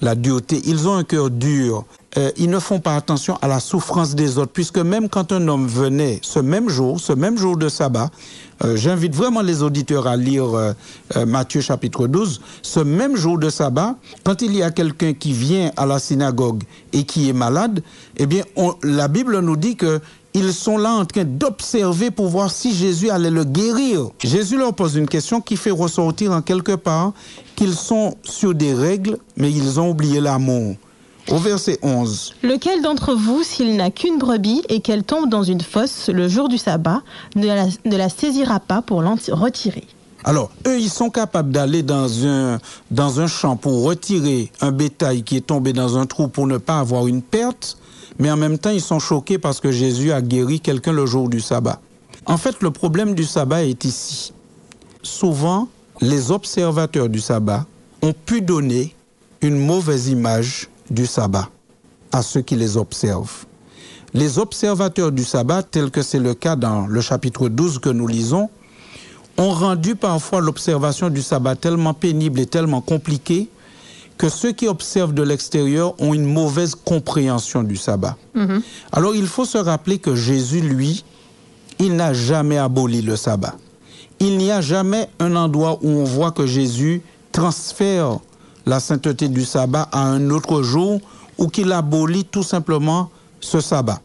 La 0.00 0.14
dureté. 0.14 0.60
Ils 0.64 0.88
ont 0.88 0.94
un 0.94 1.04
cœur 1.04 1.30
dur. 1.30 1.84
Euh, 2.18 2.30
ils 2.36 2.50
ne 2.50 2.58
font 2.58 2.80
pas 2.80 2.96
attention 2.96 3.38
à 3.40 3.48
la 3.48 3.60
souffrance 3.60 4.14
des 4.14 4.38
autres, 4.38 4.52
puisque 4.52 4.78
même 4.78 5.08
quand 5.08 5.30
un 5.32 5.46
homme 5.46 5.66
venait 5.66 6.18
ce 6.22 6.40
même 6.40 6.68
jour, 6.68 7.00
ce 7.00 7.12
même 7.12 7.38
jour 7.38 7.56
de 7.56 7.68
sabbat, 7.68 8.10
euh, 8.64 8.76
j'invite 8.76 9.14
vraiment 9.14 9.42
les 9.42 9.62
auditeurs 9.62 10.06
à 10.06 10.16
lire 10.16 10.74
Matthieu 11.26 11.60
chapitre 11.60 12.06
12, 12.06 12.40
ce 12.62 12.80
même 12.80 13.16
jour 13.16 13.38
de 13.38 13.48
sabbat, 13.48 13.94
quand 14.24 14.42
il 14.42 14.54
y 14.56 14.62
a 14.62 14.70
quelqu'un 14.70 15.14
qui 15.14 15.32
vient 15.32 15.70
à 15.76 15.86
la 15.86 15.98
synagogue 15.98 16.64
et 16.92 17.04
qui 17.04 17.28
est 17.28 17.34
malade, 17.34 17.82
eh 18.16 18.26
bien, 18.26 18.44
la 18.82 19.08
Bible 19.08 19.38
nous 19.40 19.56
dit 19.56 19.76
que 19.76 20.00
ils 20.34 20.52
sont 20.52 20.78
là 20.78 20.92
en 20.92 21.04
train 21.04 21.24
d'observer 21.24 22.10
pour 22.10 22.28
voir 22.28 22.50
si 22.50 22.74
Jésus 22.74 23.10
allait 23.10 23.30
le 23.30 23.44
guérir. 23.44 24.08
Jésus 24.22 24.56
leur 24.56 24.74
pose 24.74 24.96
une 24.96 25.08
question 25.08 25.40
qui 25.40 25.56
fait 25.56 25.70
ressortir 25.70 26.32
en 26.32 26.42
quelque 26.42 26.72
part 26.72 27.12
qu'ils 27.56 27.74
sont 27.74 28.16
sur 28.22 28.54
des 28.54 28.72
règles, 28.72 29.18
mais 29.36 29.50
ils 29.50 29.78
ont 29.78 29.90
oublié 29.90 30.20
l'amour. 30.20 30.76
Au 31.30 31.38
verset 31.38 31.78
11. 31.82 32.34
Lequel 32.42 32.82
d'entre 32.82 33.14
vous, 33.14 33.44
s'il 33.44 33.76
n'a 33.76 33.90
qu'une 33.90 34.18
brebis 34.18 34.62
et 34.68 34.80
qu'elle 34.80 35.04
tombe 35.04 35.28
dans 35.28 35.44
une 35.44 35.60
fosse 35.60 36.08
le 36.08 36.28
jour 36.28 36.48
du 36.48 36.58
sabbat, 36.58 37.02
ne 37.36 37.46
la, 37.46 37.66
ne 37.84 37.96
la 37.96 38.08
saisira 38.08 38.58
pas 38.58 38.82
pour 38.82 39.02
l'en 39.02 39.16
retirer? 39.30 39.86
Alors, 40.24 40.50
eux, 40.66 40.78
ils 40.78 40.90
sont 40.90 41.10
capables 41.10 41.50
d'aller 41.50 41.82
dans 41.82 42.26
un, 42.26 42.58
dans 42.90 43.20
un 43.20 43.26
champ 43.26 43.56
pour 43.56 43.84
retirer 43.84 44.50
un 44.60 44.70
bétail 44.70 45.22
qui 45.22 45.36
est 45.36 45.46
tombé 45.46 45.72
dans 45.72 45.98
un 45.98 46.06
trou 46.06 46.28
pour 46.28 46.46
ne 46.46 46.58
pas 46.58 46.78
avoir 46.78 47.06
une 47.06 47.22
perte, 47.22 47.76
mais 48.22 48.30
en 48.30 48.36
même 48.36 48.56
temps, 48.56 48.70
ils 48.70 48.80
sont 48.80 49.00
choqués 49.00 49.36
parce 49.36 49.58
que 49.58 49.72
Jésus 49.72 50.12
a 50.12 50.22
guéri 50.22 50.60
quelqu'un 50.60 50.92
le 50.92 51.06
jour 51.06 51.28
du 51.28 51.40
sabbat. 51.40 51.80
En 52.24 52.36
fait, 52.36 52.62
le 52.62 52.70
problème 52.70 53.16
du 53.16 53.24
sabbat 53.24 53.64
est 53.64 53.84
ici. 53.84 54.32
Souvent, 55.02 55.66
les 56.00 56.30
observateurs 56.30 57.08
du 57.08 57.18
sabbat 57.18 57.66
ont 58.00 58.12
pu 58.12 58.40
donner 58.40 58.94
une 59.40 59.58
mauvaise 59.58 60.06
image 60.06 60.68
du 60.88 61.04
sabbat 61.04 61.48
à 62.12 62.22
ceux 62.22 62.42
qui 62.42 62.54
les 62.54 62.76
observent. 62.76 63.44
Les 64.14 64.38
observateurs 64.38 65.10
du 65.10 65.24
sabbat, 65.24 65.64
tel 65.64 65.90
que 65.90 66.02
c'est 66.02 66.20
le 66.20 66.34
cas 66.34 66.54
dans 66.54 66.86
le 66.86 67.00
chapitre 67.00 67.48
12 67.48 67.80
que 67.80 67.88
nous 67.88 68.06
lisons, 68.06 68.48
ont 69.36 69.50
rendu 69.50 69.96
parfois 69.96 70.40
l'observation 70.40 71.10
du 71.10 71.22
sabbat 71.22 71.56
tellement 71.56 71.92
pénible 71.92 72.38
et 72.38 72.46
tellement 72.46 72.82
compliquée 72.82 73.48
que 74.18 74.28
ceux 74.28 74.52
qui 74.52 74.68
observent 74.68 75.14
de 75.14 75.22
l'extérieur 75.22 75.94
ont 76.00 76.14
une 76.14 76.24
mauvaise 76.24 76.74
compréhension 76.74 77.62
du 77.62 77.76
sabbat. 77.76 78.16
Mhm. 78.34 78.62
Alors 78.92 79.14
il 79.14 79.26
faut 79.26 79.44
se 79.44 79.58
rappeler 79.58 79.98
que 79.98 80.14
Jésus, 80.14 80.60
lui, 80.60 81.04
il 81.78 81.96
n'a 81.96 82.12
jamais 82.12 82.58
aboli 82.58 83.02
le 83.02 83.16
sabbat. 83.16 83.54
Il 84.20 84.38
n'y 84.38 84.50
a 84.50 84.60
jamais 84.60 85.08
un 85.18 85.34
endroit 85.34 85.78
où 85.82 85.88
on 85.88 86.04
voit 86.04 86.30
que 86.30 86.46
Jésus 86.46 87.02
transfère 87.32 88.18
la 88.66 88.78
sainteté 88.78 89.28
du 89.28 89.44
sabbat 89.44 89.88
à 89.90 90.02
un 90.02 90.30
autre 90.30 90.62
jour 90.62 91.00
ou 91.38 91.48
qu'il 91.48 91.72
abolit 91.72 92.24
tout 92.24 92.44
simplement 92.44 93.10
ce 93.40 93.60
sabbat. 93.60 94.00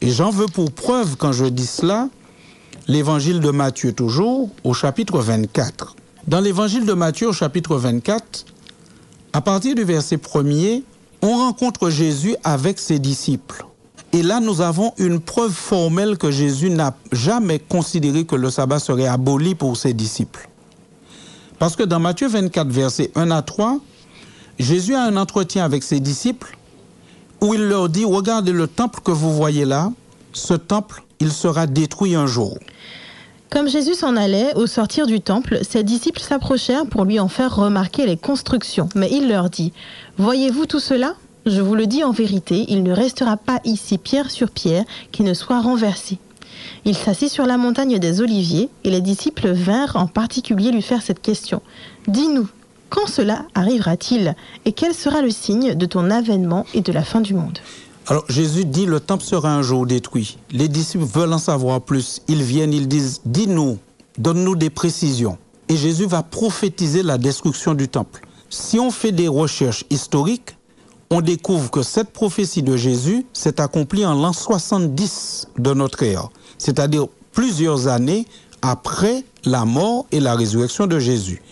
Et 0.00 0.10
j'en 0.10 0.30
veux 0.30 0.46
pour 0.46 0.72
preuve 0.72 1.16
quand 1.16 1.32
je 1.32 1.44
dis 1.44 1.66
cela, 1.66 2.08
l'évangile 2.88 3.40
de 3.40 3.50
Matthieu 3.50 3.92
toujours 3.92 4.50
au 4.64 4.74
chapitre 4.74 5.20
24. 5.20 5.94
Dans 6.26 6.40
l'évangile 6.40 6.86
de 6.86 6.92
Matthieu 6.94 7.28
au 7.28 7.32
chapitre 7.32 7.76
24, 7.76 8.46
à 9.34 9.40
partir 9.40 9.74
du 9.74 9.82
verset 9.82 10.16
premier, 10.16 10.84
on 11.20 11.36
rencontre 11.38 11.90
Jésus 11.90 12.36
avec 12.44 12.78
ses 12.78 13.00
disciples. 13.00 13.64
Et 14.12 14.22
là, 14.22 14.38
nous 14.38 14.60
avons 14.60 14.92
une 14.96 15.18
preuve 15.18 15.50
formelle 15.50 16.16
que 16.16 16.30
Jésus 16.30 16.70
n'a 16.70 16.94
jamais 17.10 17.58
considéré 17.58 18.24
que 18.24 18.36
le 18.36 18.48
sabbat 18.48 18.78
serait 18.78 19.08
aboli 19.08 19.56
pour 19.56 19.76
ses 19.76 19.92
disciples. 19.92 20.48
Parce 21.58 21.74
que 21.74 21.82
dans 21.82 21.98
Matthieu 21.98 22.28
24, 22.28 22.68
verset 22.68 23.10
1 23.16 23.32
à 23.32 23.42
3, 23.42 23.80
Jésus 24.60 24.94
a 24.94 25.02
un 25.02 25.16
entretien 25.16 25.64
avec 25.64 25.82
ses 25.82 25.98
disciples 25.98 26.56
où 27.40 27.54
il 27.54 27.64
leur 27.64 27.88
dit, 27.88 28.04
regardez 28.04 28.52
le 28.52 28.68
temple 28.68 29.00
que 29.04 29.10
vous 29.10 29.34
voyez 29.34 29.64
là, 29.64 29.90
ce 30.32 30.54
temple, 30.54 31.02
il 31.18 31.32
sera 31.32 31.66
détruit 31.66 32.14
un 32.14 32.26
jour. 32.26 32.56
Comme 33.54 33.68
Jésus 33.68 33.94
s'en 33.94 34.16
allait, 34.16 34.52
au 34.56 34.66
sortir 34.66 35.06
du 35.06 35.20
temple, 35.20 35.60
ses 35.62 35.84
disciples 35.84 36.18
s'approchèrent 36.18 36.86
pour 36.86 37.04
lui 37.04 37.20
en 37.20 37.28
faire 37.28 37.54
remarquer 37.54 38.04
les 38.04 38.16
constructions. 38.16 38.88
Mais 38.96 39.08
il 39.12 39.28
leur 39.28 39.48
dit, 39.48 39.72
Voyez-vous 40.18 40.66
tout 40.66 40.80
cela? 40.80 41.14
Je 41.46 41.60
vous 41.60 41.76
le 41.76 41.86
dis 41.86 42.02
en 42.02 42.10
vérité, 42.10 42.64
il 42.66 42.82
ne 42.82 42.90
restera 42.90 43.36
pas 43.36 43.60
ici 43.64 43.96
pierre 43.96 44.32
sur 44.32 44.50
pierre 44.50 44.82
qui 45.12 45.22
ne 45.22 45.34
soit 45.34 45.60
renversée. 45.60 46.18
Il 46.84 46.96
s'assit 46.96 47.28
sur 47.28 47.46
la 47.46 47.56
montagne 47.56 48.00
des 48.00 48.20
Oliviers 48.20 48.70
et 48.82 48.90
les 48.90 49.00
disciples 49.00 49.52
vinrent 49.52 49.94
en 49.94 50.08
particulier 50.08 50.72
lui 50.72 50.82
faire 50.82 51.02
cette 51.02 51.22
question. 51.22 51.62
Dis-nous, 52.08 52.48
quand 52.90 53.06
cela 53.06 53.44
arrivera-t-il 53.54 54.34
et 54.64 54.72
quel 54.72 54.94
sera 54.94 55.22
le 55.22 55.30
signe 55.30 55.76
de 55.76 55.86
ton 55.86 56.10
avènement 56.10 56.66
et 56.74 56.80
de 56.80 56.90
la 56.90 57.04
fin 57.04 57.20
du 57.20 57.34
monde? 57.34 57.60
Alors 58.06 58.24
Jésus 58.28 58.66
dit, 58.66 58.84
le 58.84 59.00
temple 59.00 59.24
sera 59.24 59.54
un 59.54 59.62
jour 59.62 59.86
détruit. 59.86 60.36
Les 60.50 60.68
disciples 60.68 61.06
veulent 61.06 61.32
en 61.32 61.38
savoir 61.38 61.80
plus. 61.80 62.20
Ils 62.28 62.42
viennent, 62.42 62.74
ils 62.74 62.86
disent, 62.86 63.22
dis-nous, 63.24 63.78
donne-nous 64.18 64.56
des 64.56 64.68
précisions. 64.68 65.38
Et 65.68 65.76
Jésus 65.76 66.04
va 66.04 66.22
prophétiser 66.22 67.02
la 67.02 67.16
destruction 67.16 67.72
du 67.72 67.88
temple. 67.88 68.20
Si 68.50 68.78
on 68.78 68.90
fait 68.90 69.12
des 69.12 69.28
recherches 69.28 69.84
historiques, 69.88 70.56
on 71.10 71.22
découvre 71.22 71.70
que 71.70 71.82
cette 71.82 72.10
prophétie 72.10 72.62
de 72.62 72.76
Jésus 72.76 73.24
s'est 73.32 73.60
accomplie 73.60 74.04
en 74.04 74.14
l'an 74.14 74.32
70 74.32 75.48
de 75.58 75.72
notre 75.72 76.02
ère, 76.02 76.28
c'est-à-dire 76.58 77.06
plusieurs 77.32 77.88
années 77.88 78.26
après 78.60 79.24
la 79.44 79.64
mort 79.64 80.06
et 80.12 80.20
la 80.20 80.34
résurrection 80.34 80.86
de 80.86 80.98
Jésus, 80.98 81.42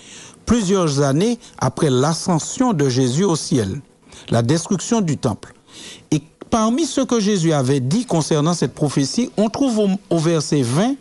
plusieurs 0.47 1.01
années 1.01 1.39
après 1.59 1.91
l'ascension 1.91 2.73
de 2.73 2.89
Jésus 2.89 3.25
au 3.25 3.37
ciel, 3.37 3.81
la 4.31 4.43
destruction 4.43 5.01
du 5.01 5.17
temple. 5.17 5.55
Parmi 6.53 6.85
ce 6.85 7.01
que 7.01 7.19
Jésus 7.19 7.55
avait 7.55 7.81
dit 7.81 8.05
concernant 8.05 8.53
cette 8.53 8.75
prophétie, 8.75 9.31
on 9.39 9.49
trouve 9.49 9.97
au, 10.11 10.19
verset 10.19 10.61
20 10.61 10.97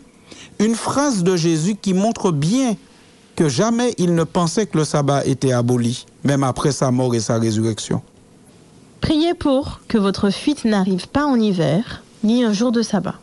une 0.58 0.74
phrase 0.74 1.22
de 1.22 1.36
Jésus 1.36 1.76
qui 1.76 1.92
montre 1.92 2.32
bien 2.32 2.74
que 3.36 3.50
jamais 3.50 3.94
il 3.98 4.14
ne 4.14 4.24
pensait 4.24 4.64
que 4.64 4.78
le 4.78 4.86
sabbat 4.86 5.26
était 5.26 5.52
aboli, 5.52 6.06
même 6.24 6.42
après 6.42 6.72
sa 6.72 6.90
mort 6.90 7.14
et 7.14 7.20
sa 7.20 7.38
résurrection. 7.38 8.00
Priez 9.02 9.34
pour 9.34 9.80
que 9.88 9.98
votre 9.98 10.30
fuite 10.30 10.64
n'arrive 10.64 11.06
pas 11.08 11.26
en 11.26 11.38
hiver, 11.38 12.02
ni 12.24 12.44
un 12.44 12.54
jour 12.54 12.72
de 12.72 12.80
sabbat. 12.80 13.16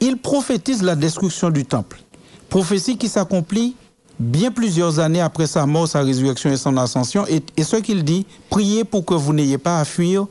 Il 0.00 0.16
prophétise 0.16 0.82
la 0.82 0.96
destruction 0.96 1.50
du 1.50 1.64
temple, 1.64 2.00
prophétie 2.48 2.98
qui 2.98 3.08
s'accomplit 3.08 3.76
bien 4.18 4.50
plusieurs 4.50 4.98
années 4.98 5.20
après 5.20 5.46
sa 5.46 5.64
mort, 5.64 5.86
sa 5.86 6.00
résurrection 6.00 6.50
et 6.50 6.56
son 6.56 6.76
ascension. 6.76 7.24
Et, 7.28 7.40
et 7.56 7.62
ce 7.62 7.76
qu'il 7.76 8.02
dit, 8.02 8.26
priez 8.50 8.82
pour 8.82 9.04
que 9.04 9.14
vous 9.14 9.32
n'ayez 9.32 9.58
pas 9.58 9.78
à 9.78 9.84
fuir 9.84 10.26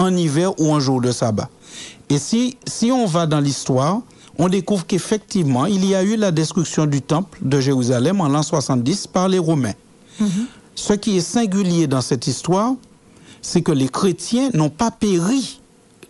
en 0.00 0.16
hiver 0.16 0.58
ou 0.58 0.72
un 0.72 0.80
jour 0.80 1.00
de 1.00 1.12
sabbat. 1.12 1.48
Et 2.08 2.18
si, 2.18 2.56
si 2.66 2.90
on 2.90 3.06
va 3.06 3.26
dans 3.26 3.40
l'histoire, 3.40 4.00
on 4.38 4.48
découvre 4.48 4.86
qu'effectivement, 4.86 5.66
il 5.66 5.84
y 5.84 5.94
a 5.94 6.02
eu 6.02 6.16
la 6.16 6.30
destruction 6.30 6.86
du 6.86 7.02
temple 7.02 7.38
de 7.42 7.60
Jérusalem 7.60 8.20
en 8.20 8.28
l'an 8.28 8.42
70 8.42 9.06
par 9.06 9.28
les 9.28 9.38
Romains. 9.38 9.74
Mhm. 10.18 10.46
Ce 10.74 10.94
qui 10.94 11.18
est 11.18 11.20
singulier 11.20 11.86
dans 11.86 12.00
cette 12.00 12.26
histoire, 12.26 12.72
c'est 13.42 13.60
que 13.60 13.72
les 13.72 13.88
chrétiens 13.88 14.48
n'ont 14.54 14.70
pas 14.70 14.90
péri 14.90 15.60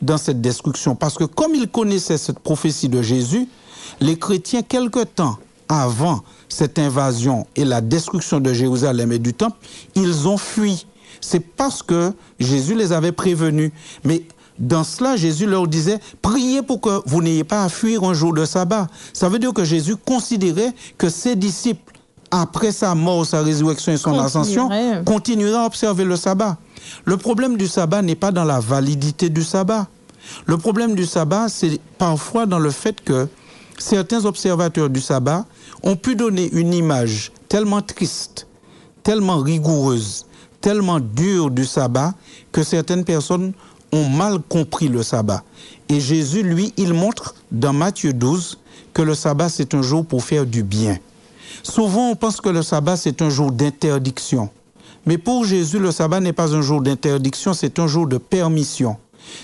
dans 0.00 0.16
cette 0.18 0.40
destruction. 0.40 0.94
Parce 0.94 1.16
que 1.16 1.24
comme 1.24 1.55
ils 1.55 1.68
connaissaient 1.68 2.18
cette 2.18 2.38
prophétie 2.38 2.88
de 2.88 3.03
Jésus, 3.03 3.48
les 4.00 4.16
chrétiens, 4.16 4.62
quelque 4.62 5.05
temps 5.05 5.37
avant 5.68 6.22
cette 6.48 6.79
invasion 6.79 7.46
et 7.57 7.64
la 7.64 7.81
destruction 7.81 8.40
de 8.40 8.53
Jérusalem 8.53 9.11
et 9.12 9.18
du 9.18 9.35
temple, 9.35 9.57
ils 9.96 10.29
ont 10.29 10.38
fui 10.38 10.87
c'est 11.20 11.40
parce 11.40 11.83
que 11.83 12.12
Jésus 12.38 12.74
les 12.74 12.92
avait 12.92 13.12
prévenus. 13.12 13.72
Mais 14.04 14.24
dans 14.59 14.85
cela, 14.85 15.16
Jésus 15.16 15.46
leur 15.46 15.66
disait, 15.66 15.98
priez 16.20 16.62
pour 16.62 16.80
que 16.80 17.00
vous 17.06 17.22
n'ayez 17.22 17.44
pas 17.44 17.64
à 17.64 17.68
fuir 17.68 18.04
un 18.04 18.14
jour 18.14 18.35
de 18.35 18.44
sabbat. 18.44 18.87
Ça 19.12 19.28
veut 19.28 19.38
dire 19.38 19.52
que 19.52 19.64
Jésus 19.64 19.96
considérait 19.96 20.72
que 20.98 21.09
ses 21.09 21.37
disciples, 21.37 21.94
après 22.30 22.70
sa 22.70 22.94
mort, 22.94 23.26
sa 23.26 23.42
résurrection 23.42 23.92
et 23.92 23.96
son 23.96 24.18
ascension, 24.18 24.68
continueraient 25.04 25.56
à 25.56 25.66
observer 25.66 26.04
le 26.04 26.16
sabbat. 26.16 26.59
Le 27.04 27.16
problème 27.16 27.56
du 27.56 27.66
sabbat 27.66 28.02
n'est 28.02 28.14
pas 28.14 28.30
dans 28.30 28.44
la 28.44 28.61
validité 28.61 29.28
du 29.30 29.42
sabbat. 29.42 29.88
Le 30.46 30.56
problème 30.59 30.94
du 30.94 31.06
sabbat, 31.06 31.48
c'est 31.48 31.80
parfois 31.98 32.46
dans 32.46 32.59
le 32.59 32.70
fait 32.70 33.00
que 33.02 33.26
certains 33.78 34.24
observateurs 34.24 34.90
du 34.90 35.00
sabbat 35.00 35.44
ont 35.83 35.96
pu 35.96 36.14
donner 36.14 36.50
une 36.52 36.74
image 36.74 37.33
tellement 37.48 37.80
triste, 37.80 38.46
tellement 39.02 39.38
rigoureuse, 39.38 40.26
tellement 40.61 41.01
dure 41.01 41.51
du 41.51 41.64
sabbat 41.64 42.14
que 42.53 42.62
certaines 42.62 43.05
personnes 43.05 43.53
ont 43.92 44.09
mal 44.09 44.38
compris 44.49 44.88
le 44.88 45.03
sabbat. 45.03 45.42
Et 45.88 46.01
Jésus, 46.01 46.42
lui, 46.42 46.73
il 46.77 46.94
montre 46.94 47.35
dans 47.51 47.73
Matthieu 47.73 48.12
12 48.12 48.59
que 48.92 49.03
le 49.03 49.14
sabbat, 49.14 49.49
c'est 49.49 49.75
un 49.75 49.83
jour 49.83 50.05
pour 50.05 50.25
faire 50.25 50.46
du 50.46 50.62
bien. 50.62 50.99
Souvent, 51.62 52.11
on 52.11 52.16
pense 52.16 52.40
que 52.40 52.49
le 52.49 52.62
sabbat, 52.62 52.96
c'est 52.96 53.23
un 53.23 53.31
jour 53.31 53.53
d'interdiction. 53.53 54.49
Mais 55.07 55.18
pour 55.18 55.44
Jésus, 55.44 55.79
le 55.79 55.92
sabbat 55.92 56.20
n'est 56.20 56.33
pas 56.33 56.55
un 56.55 56.62
jour 56.62 56.81
d'interdiction, 56.83 57.55
c'est 57.55 57.79
un 57.79 57.87
jour 57.87 58.07
de 58.07 58.18
permission. 58.18 58.96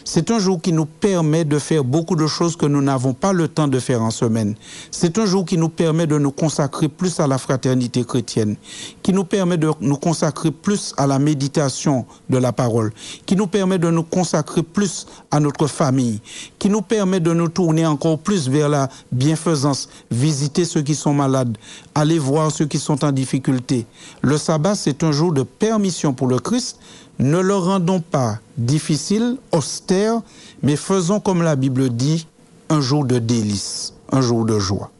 C'est 0.04 0.30
un 0.30 0.38
jour 0.38 0.60
qui 0.60 0.72
nous 0.72 0.86
permet 0.86 1.44
de 1.44 1.58
faire 1.58 1.84
beaucoup 1.84 2.16
de 2.16 2.26
choses 2.26 2.56
que 2.56 2.66
nous 2.66 2.82
n'avons 2.82 3.12
pas 3.12 3.32
le 3.32 3.48
temps 3.48 3.68
de 3.68 3.78
faire 3.78 4.02
en 4.02 4.10
semaine. 4.10 4.54
C'est 4.90 5.18
un 5.18 5.26
jour 5.26 5.44
qui 5.44 5.58
nous 5.58 5.68
permet 5.68 6.06
de 6.06 6.18
nous 6.18 6.30
consacrer 6.30 6.88
plus 6.88 7.20
à 7.20 7.26
la 7.26 7.38
fraternité 7.38 8.04
chrétienne, 8.04 8.56
qui 9.02 9.12
nous 9.12 9.24
permet 9.24 9.56
de 9.56 9.70
nous 9.80 9.96
consacrer 9.96 10.50
plus 10.50 10.94
à 10.96 11.06
la 11.06 11.18
méditation 11.18 12.06
de 12.30 12.38
la 12.38 12.52
parole, 12.52 12.92
qui 13.26 13.36
nous 13.36 13.46
permet 13.46 13.78
de 13.78 13.90
nous 13.90 14.02
consacrer 14.02 14.62
plus 14.62 15.06
à 15.30 15.40
notre 15.40 15.66
famille, 15.66 16.20
qui 16.58 16.68
nous 16.68 16.82
permet 16.82 17.20
de 17.20 17.32
nous 17.32 17.48
tourner 17.48 17.86
encore 17.86 18.18
plus 18.18 18.48
vers 18.48 18.68
la 18.68 18.88
bienfaisance, 19.12 19.88
visiter 20.10 20.64
ceux 20.64 20.82
qui 20.82 20.94
sont 20.94 21.14
malades, 21.14 21.56
aller 21.94 22.18
voir 22.18 22.50
ceux 22.50 22.66
qui 22.66 22.78
sont 22.78 23.04
en 23.04 23.12
difficulté. 23.12 23.86
Le 24.22 24.38
sabbat, 24.38 24.74
c'est 24.74 25.02
un 25.02 25.12
jour 25.12 25.32
de 25.32 25.42
permission 25.42 26.12
pour 26.12 26.28
le 26.28 26.38
Christ 26.38 26.78
ne 27.18 27.38
le 27.38 27.54
rendons 27.54 28.00
pas 28.00 28.38
difficile, 28.56 29.36
austère, 29.52 30.20
mais 30.62 30.76
faisons 30.76 31.20
comme 31.20 31.42
la 31.42 31.56
Bible 31.56 31.90
dit, 31.90 32.26
un 32.68 32.80
jour 32.80 33.04
de 33.04 33.18
délice, 33.18 33.94
un 34.12 34.20
jour 34.20 34.44
de 34.44 34.58
joie. 34.58 34.90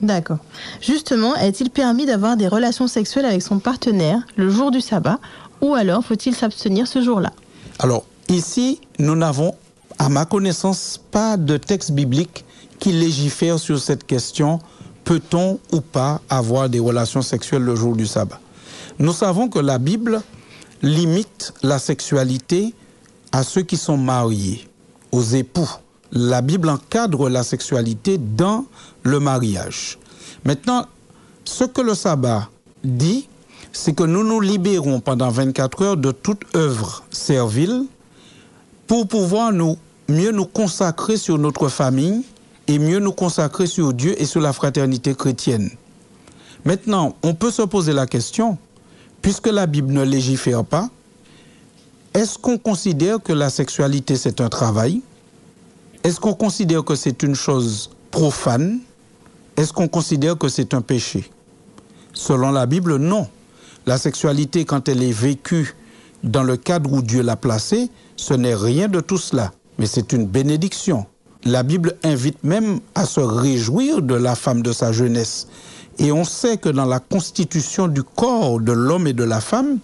D'accord. 0.00 0.38
Justement, 0.80 1.34
est-il 1.36 1.70
permis 1.70 2.06
d'avoir 2.06 2.36
des 2.36 2.46
relations 2.46 2.86
sexuelles 2.86 3.24
avec 3.24 3.42
son 3.42 3.58
partenaire 3.58 4.20
le 4.36 4.48
jour 4.48 4.70
du 4.70 4.80
sabbat 4.80 5.18
ou 5.60 5.74
alors 5.74 6.04
faut-il 6.04 6.36
s'abstenir 6.36 6.86
ce 6.86 7.02
jour-là? 7.02 7.32
Alors, 7.80 8.04
ici, 8.28 8.80
nous 9.00 9.16
n'avons, 9.16 9.54
à 9.98 10.08
ma 10.08 10.24
connaissance, 10.24 11.00
pas 11.10 11.36
de 11.36 11.56
texte 11.56 11.90
biblique 11.90 12.44
qui 12.78 12.92
légifère 12.92 13.58
sur 13.58 13.78
cette 13.80 14.06
question 14.06 14.60
peut-on 15.04 15.58
ou 15.72 15.80
pas 15.80 16.20
avoir 16.28 16.68
des 16.68 16.78
relations 16.78 17.22
sexuelles 17.22 17.62
le 17.62 17.74
jour 17.74 17.96
du 17.96 18.06
sabbat? 18.06 18.40
Nous 18.98 19.12
savons 19.12 19.48
que 19.48 19.58
la 19.58 19.78
Bible 19.78 20.20
limite 20.82 21.52
la 21.62 21.78
sexualité 21.78 22.74
à 23.32 23.42
ceux 23.42 23.62
qui 23.62 23.76
sont 23.76 23.96
mariés, 23.96 24.68
aux 25.12 25.22
époux. 25.22 25.68
La 26.12 26.40
Bible 26.40 26.68
encadre 26.70 27.28
la 27.28 27.42
sexualité 27.42 28.18
dans 28.18 28.64
le 29.02 29.20
mariage. 29.20 29.98
Maintenant, 30.44 30.86
ce 31.44 31.64
que 31.64 31.82
le 31.82 31.94
sabbat 31.94 32.48
dit, 32.82 33.28
c'est 33.72 33.94
que 33.94 34.04
nous 34.04 34.24
nous 34.24 34.40
libérons 34.40 35.00
pendant 35.00 35.30
24 35.30 35.82
heures 35.82 35.96
de 35.96 36.10
toute 36.10 36.42
œuvre 36.56 37.04
servile 37.10 37.84
pour 38.86 39.06
pouvoir 39.06 39.52
nous, 39.52 39.76
mieux 40.08 40.30
nous 40.30 40.46
consacrer 40.46 41.18
sur 41.18 41.38
notre 41.38 41.68
famille 41.68 42.24
et 42.66 42.78
mieux 42.78 42.98
nous 42.98 43.12
consacrer 43.12 43.66
sur 43.66 43.92
Dieu 43.92 44.20
et 44.20 44.24
sur 44.24 44.40
la 44.40 44.52
fraternité 44.52 45.14
chrétienne. 45.14 45.70
Maintenant, 46.64 47.14
on 47.22 47.34
peut 47.34 47.50
se 47.50 47.62
poser 47.62 47.92
la 47.92 48.06
question, 48.06 48.58
puisque 49.22 49.48
la 49.48 49.66
Bible 49.66 49.92
ne 49.92 50.02
légifère 50.02 50.64
pas, 50.64 50.90
est-ce 52.14 52.38
qu'on 52.38 52.58
considère 52.58 53.22
que 53.22 53.32
la 53.32 53.50
sexualité 53.50 54.16
c'est 54.16 54.40
un 54.40 54.48
travail? 54.48 55.02
Est-ce 56.04 56.20
qu'on 56.20 56.34
considère 56.34 56.84
que 56.84 56.94
c'est 56.94 57.22
une 57.22 57.34
chose 57.34 57.90
profane? 58.10 58.80
Est-ce 59.56 59.72
qu'on 59.72 59.88
considère 59.88 60.38
que 60.38 60.48
c'est 60.48 60.72
un 60.74 60.80
péché? 60.80 61.30
Selon 62.12 62.50
la 62.50 62.66
Bible, 62.66 62.96
non. 62.96 63.28
La 63.86 63.98
sexualité, 63.98 64.64
quand 64.64 64.88
elle 64.88 65.02
est 65.02 65.12
vécue 65.12 65.74
dans 66.24 66.42
le 66.42 66.56
cadre 66.56 66.92
où 66.92 67.02
Dieu 67.02 67.22
l'a 67.22 67.36
placée, 67.36 67.90
ce 68.16 68.34
n'est 68.34 68.54
rien 68.54 68.88
de 68.88 69.00
tout 69.00 69.18
cela, 69.18 69.52
mais 69.78 69.86
c'est 69.86 70.12
une 70.12 70.26
bénédiction. 70.26 71.06
La 71.44 71.62
Bible 71.62 71.96
invite 72.02 72.42
même 72.42 72.80
à 72.94 73.06
se 73.06 73.20
réjouir 73.20 74.02
de 74.02 74.14
la 74.14 74.34
femme 74.34 74.62
de 74.62 74.72
sa 74.72 74.92
jeunesse. 74.92 75.46
Et 75.98 76.12
on 76.12 76.24
sait 76.24 76.58
que 76.58 76.68
dans 76.68 76.84
la 76.84 77.00
constitution 77.00 77.88
du 77.88 78.02
corps 78.02 78.60
de 78.60 78.72
l'homme 78.72 79.06
et 79.06 79.12
de 79.12 79.24
la 79.24 79.40
femme, 79.40 79.78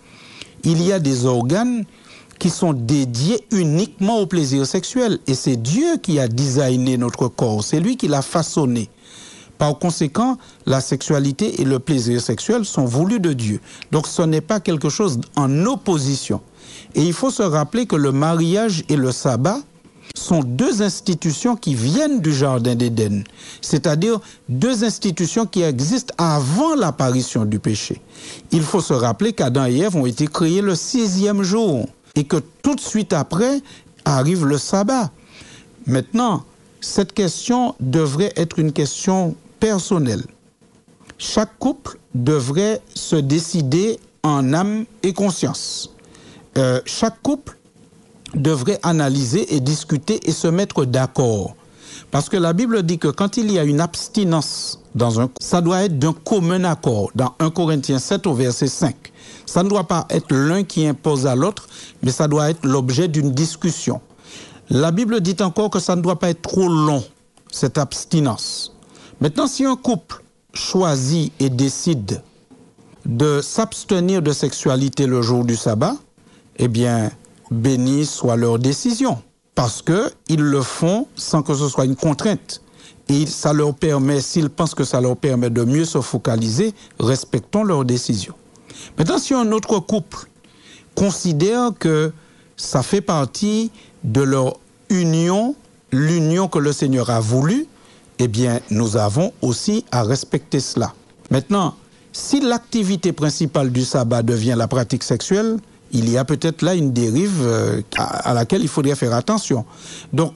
il 0.63 0.83
y 0.83 0.93
a 0.93 0.99
des 0.99 1.27
organes 1.27 1.85
qui 2.39 2.51
sont 2.51 2.73
dédiés 2.73 3.45
uniquement 3.53 4.19
au 4.19 4.27
plaisir 4.27 4.67
sexuel. 4.67 5.19
Et 5.27 5.35
c'est 5.35 5.57
Dieu 5.57 5.97
qui 6.03 6.19
a 6.19 6.29
designé 6.29 6.97
notre 6.97 7.29
corps, 7.29 7.65
c'est 7.65 7.81
lui 7.81 7.97
qui 7.97 8.09
l'a 8.09 8.23
façonné. 8.23 8.91
Par 9.59 9.79
conséquent, 9.79 10.37
la 10.67 10.81
sexualité 10.81 11.61
et 11.61 11.65
le 11.65 11.79
plaisir 11.79 12.21
sexuel 12.21 12.65
sont 12.65 12.85
voulus 12.85 13.21
de 13.21 13.33
Dieu. 13.33 13.61
Donc 13.93 14.07
ce 14.07 14.23
n'est 14.23 14.41
pas 14.41 14.61
quelque 14.61 14.89
chose 14.89 15.21
en 15.37 15.65
opposition. 15.67 16.41
Et 16.95 17.03
il 17.03 17.13
faut 17.13 17.31
se 17.31 17.43
rappeler 17.43 17.87
que 17.87 17.97
le 17.97 18.13
mariage 18.13 18.85
et 18.89 18.97
le 18.97 19.13
sabbat 19.13 19.61
sont 20.15 20.41
deux 20.41 20.83
institutions 20.83 21.57
qui 21.57 21.75
viennent 21.75 22.21
du 22.21 22.33
Jardin 22.33 22.75
d'Éden, 22.75 23.25
c'est-à-dire 23.61 24.21
deux 24.49 24.85
institutions 24.85 25.47
qui 25.47 25.63
existent 25.63 26.15
avant 26.19 26.75
l'apparition 26.75 27.45
du 27.45 27.59
péché. 27.59 28.01
Il 28.51 28.63
faut 28.63 28.81
se 28.81 28.95
rappeler 28.95 29.33
qu'Adam 29.33 29.67
et 29.67 29.79
Ève 29.79 29.97
ont 29.97 30.07
été 30.07 30.27
créés 30.27 30.63
le 30.63 30.75
sixième 30.75 31.43
jour 31.43 31.87
et 32.15 32.25
que 32.25 32.37
tout 32.63 32.75
de 32.75 32.81
suite 32.81 33.13
après 33.13 33.61
arrive 34.05 34.47
le 34.47 34.59
sabbat. 34.59 35.11
Maintenant, 35.87 36.45
cette 36.81 37.13
question 37.13 37.75
devrait 37.81 38.33
être 38.37 38.59
une 38.59 38.73
question 38.73 39.35
personnelle. 39.61 40.25
Chaque 41.19 41.59
couple 41.59 41.99
devrait 42.15 42.81
se 42.95 43.17
décider 43.17 43.99
en 44.23 44.53
âme 44.53 44.85
et 45.03 45.13
conscience. 45.13 45.91
Euh, 46.57 46.81
chaque 46.85 47.21
couple 47.23 47.57
devrait 48.35 48.79
analyser 48.83 49.55
et 49.55 49.61
discuter 49.61 50.21
et 50.29 50.33
se 50.33 50.49
mettre 50.49 50.85
d'accord. 50.85 51.55
Parce 52.11 52.29
que 52.29 52.37
la 52.37 52.53
Bible 52.53 52.83
dit 52.83 52.99
que 52.99 53.09
quand 53.09 53.37
il 53.37 53.51
y 53.51 53.59
a 53.59 53.65
une 53.65 53.81
abstinence 53.81 54.81
dans 54.95 55.21
un 55.21 55.29
ça 55.41 55.61
doit 55.61 55.83
être 55.85 55.99
d'un 55.99 56.13
commun 56.13 56.65
accord. 56.65 57.11
Dans 57.15 57.35
1 57.39 57.51
Corinthiens 57.51 57.99
7 57.99 58.27
au 58.27 58.35
verset 58.35 58.69
5. 58.69 58.95
Ça 59.47 59.63
ne 59.63 59.69
doit 59.69 59.85
pas 59.85 60.07
être 60.11 60.33
l'un 60.33 60.63
qui 60.65 60.87
impose 60.87 61.27
à 61.27 61.35
l'autre, 61.35 61.69
mais 62.03 62.11
ça 62.11 62.29
doit 62.29 62.51
être 62.51 62.65
l'objet 62.65 63.09
d'une 63.09 63.33
discussion. 63.33 64.01
La 64.71 64.91
Bible 64.91 65.21
dit 65.21 65.37
encore 65.41 65.71
que 65.71 65.81
ça 65.81 65.97
ne 65.97 66.03
doit 66.03 66.19
pas 66.19 66.31
être 66.31 66.43
trop 66.43 66.69
long, 66.69 67.05
cette 67.51 67.77
abstinence. 67.77 68.75
Maintenant, 69.21 69.47
si 69.47 69.65
un 69.65 69.77
couple 69.77 70.23
choisit 70.53 71.33
et 71.41 71.51
décide 71.51 72.23
de 73.05 73.41
s'abstenir 73.43 74.23
de 74.23 74.33
sexualité 74.33 75.07
le 75.07 75.21
jour 75.21 75.45
du 75.45 75.57
sabbat, 75.57 75.97
eh 76.57 76.69
bien, 76.69 77.11
béni 77.51 78.05
soit 78.07 78.37
leur 78.37 78.59
décision, 78.59 79.19
parce 79.55 79.83
qu'ils 79.83 80.41
le 80.41 80.63
font 80.63 81.07
sans 81.17 81.43
que 81.43 81.55
ce 81.55 81.69
soit 81.69 81.85
une 81.85 81.97
contrainte. 81.97 82.61
Et 83.09 83.27
ça 83.27 83.53
leur 83.53 83.75
permet, 83.75 84.21
s'ils 84.21 84.49
pensent 84.49 84.75
que 84.75 84.85
ça 84.85 85.01
leur 85.01 85.17
permet 85.17 85.51
de 85.51 85.63
mieux 85.65 85.85
se 85.85 86.01
focaliser, 86.01 86.73
respectons 86.99 87.63
leur 87.63 87.85
décision. 87.85 88.35
Maintenant, 88.99 89.19
si 89.19 89.35
un 89.35 89.53
autre 89.53 89.79
couple 89.81 90.29
considère 90.95 91.73
que 91.79 92.13
ça 92.57 92.83
fait 92.83 93.01
partie 93.01 93.71
de 94.05 94.23
leur 94.23 94.57
union, 94.89 95.55
l'union 95.93 96.49
que 96.49 96.59
le 96.59 96.73
Seigneur 96.73 97.11
a 97.11 97.21
voulu, 97.21 97.67
eh 98.19 98.29
bien, 98.29 98.61
nous 98.71 98.97
avons 98.97 99.33
aussi 99.43 99.85
à 99.91 100.03
respecter 100.03 100.61
cela. 100.61 100.95
Maintenant, 101.31 101.75
si 102.13 102.41
l'activité 102.41 103.13
principale 103.13 103.71
du 103.73 103.85
sabbat 103.85 104.23
devient 104.23 104.55
la 104.57 104.69
pratique 104.69 105.03
sexuelle, 105.03 105.59
il 105.95 106.11
y 106.11 106.19
a 106.19 106.25
peut-être 106.25 106.63
là 106.63 106.75
une 106.75 106.93
dérive 106.93 107.41
euh, 107.43 107.81
à 107.97 108.35
laquelle 108.35 108.63
il 108.63 108.69
faudrait 108.69 108.97
faire 108.97 109.15
attention. 109.15 109.65
Donc, 110.13 110.35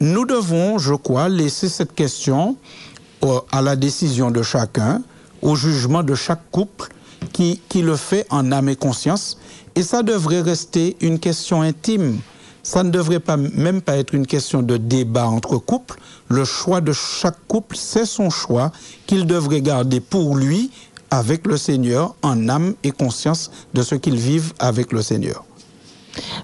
nous 0.00 0.24
devons, 0.24 0.78
je 0.78 0.94
crois, 0.94 1.28
laisser 1.28 1.68
cette 1.68 1.94
question 1.94 2.56
à 3.50 3.62
la 3.62 3.76
décision 3.76 4.30
de 4.30 4.42
chacun, 4.42 5.02
au 5.42 5.54
jugement 5.54 6.02
de 6.02 6.14
chaque 6.14 6.50
couple 6.50 6.88
qui, 7.32 7.60
qui 7.68 7.82
le 7.82 7.96
fait 7.96 8.26
en 8.30 8.50
âme 8.50 8.68
et 8.68 8.76
conscience. 8.76 9.38
Et 9.74 9.82
ça 9.82 10.02
devrait 10.02 10.40
rester 10.40 10.96
une 11.00 11.18
question 11.18 11.62
intime. 11.62 12.18
Ça 12.62 12.84
ne 12.84 12.90
devrait 12.90 13.20
pas, 13.20 13.36
même 13.36 13.80
pas 13.80 13.96
être 13.96 14.14
une 14.14 14.26
question 14.26 14.62
de 14.62 14.76
débat 14.76 15.26
entre 15.26 15.58
couples. 15.58 15.98
Le 16.28 16.44
choix 16.44 16.80
de 16.80 16.92
chaque 16.92 17.38
couple, 17.48 17.76
c'est 17.76 18.06
son 18.06 18.30
choix 18.30 18.70
qu'il 19.06 19.26
devrait 19.26 19.62
garder 19.62 20.00
pour 20.00 20.36
lui 20.36 20.70
avec 21.12 21.46
le 21.46 21.58
Seigneur 21.58 22.16
en 22.22 22.48
âme 22.48 22.74
et 22.82 22.90
conscience 22.90 23.50
de 23.74 23.82
ce 23.82 23.94
qu'ils 23.94 24.16
vivent 24.16 24.54
avec 24.58 24.92
le 24.92 25.02
Seigneur. 25.02 25.44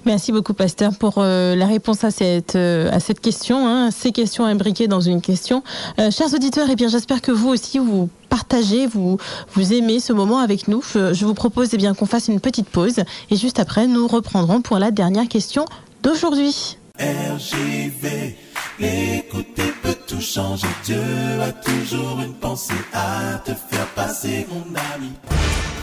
Merci 0.04 0.30
beaucoup, 0.30 0.54
pasteur, 0.54 0.92
pour 0.96 1.14
euh, 1.18 1.54
la 1.54 1.66
réponse 1.66 2.04
à 2.04 2.10
cette, 2.10 2.54
euh, 2.54 2.90
à 2.92 3.00
cette 3.00 3.20
question, 3.20 3.66
hein, 3.66 3.90
ces 3.90 4.12
questions 4.12 4.44
imbriquées 4.44 4.86
dans 4.86 5.00
une 5.00 5.20
question. 5.20 5.62
Euh, 5.98 6.10
chers 6.10 6.32
auditeurs, 6.34 6.68
et 6.68 6.72
eh 6.72 6.76
bien, 6.76 6.88
j'espère 6.88 7.20
que 7.22 7.32
vous 7.32 7.48
aussi, 7.48 7.78
vous 7.78 8.08
partagez, 8.28 8.86
vous, 8.86 9.18
vous 9.54 9.72
aimez 9.72 10.00
ce 10.00 10.12
moment 10.12 10.38
avec 10.38 10.68
nous. 10.68 10.82
Je 10.94 11.24
vous 11.24 11.34
propose 11.34 11.70
eh 11.72 11.76
bien, 11.78 11.94
qu'on 11.94 12.06
fasse 12.06 12.28
une 12.28 12.40
petite 12.40 12.68
pause 12.68 13.00
et 13.30 13.36
juste 13.36 13.58
après, 13.58 13.86
nous 13.86 14.06
reprendrons 14.06 14.60
pour 14.60 14.78
la 14.78 14.90
dernière 14.90 15.28
question 15.28 15.64
d'aujourd'hui. 16.02 16.78
RGV, 16.98 18.36
écoutez, 18.80 19.72
peut 19.82 19.96
tout 20.06 20.20
changer. 20.20 20.66
Dieu 20.84 21.02
a 21.42 21.52
toujours 21.52 22.20
une 22.20 22.34
pensée 22.34 22.74
à 22.92 23.38
te 23.44 23.52
faire 23.54 23.86
passer, 23.94 24.46
mon 24.50 24.64
ami. 24.94 25.12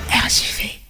RJV. 0.10 0.85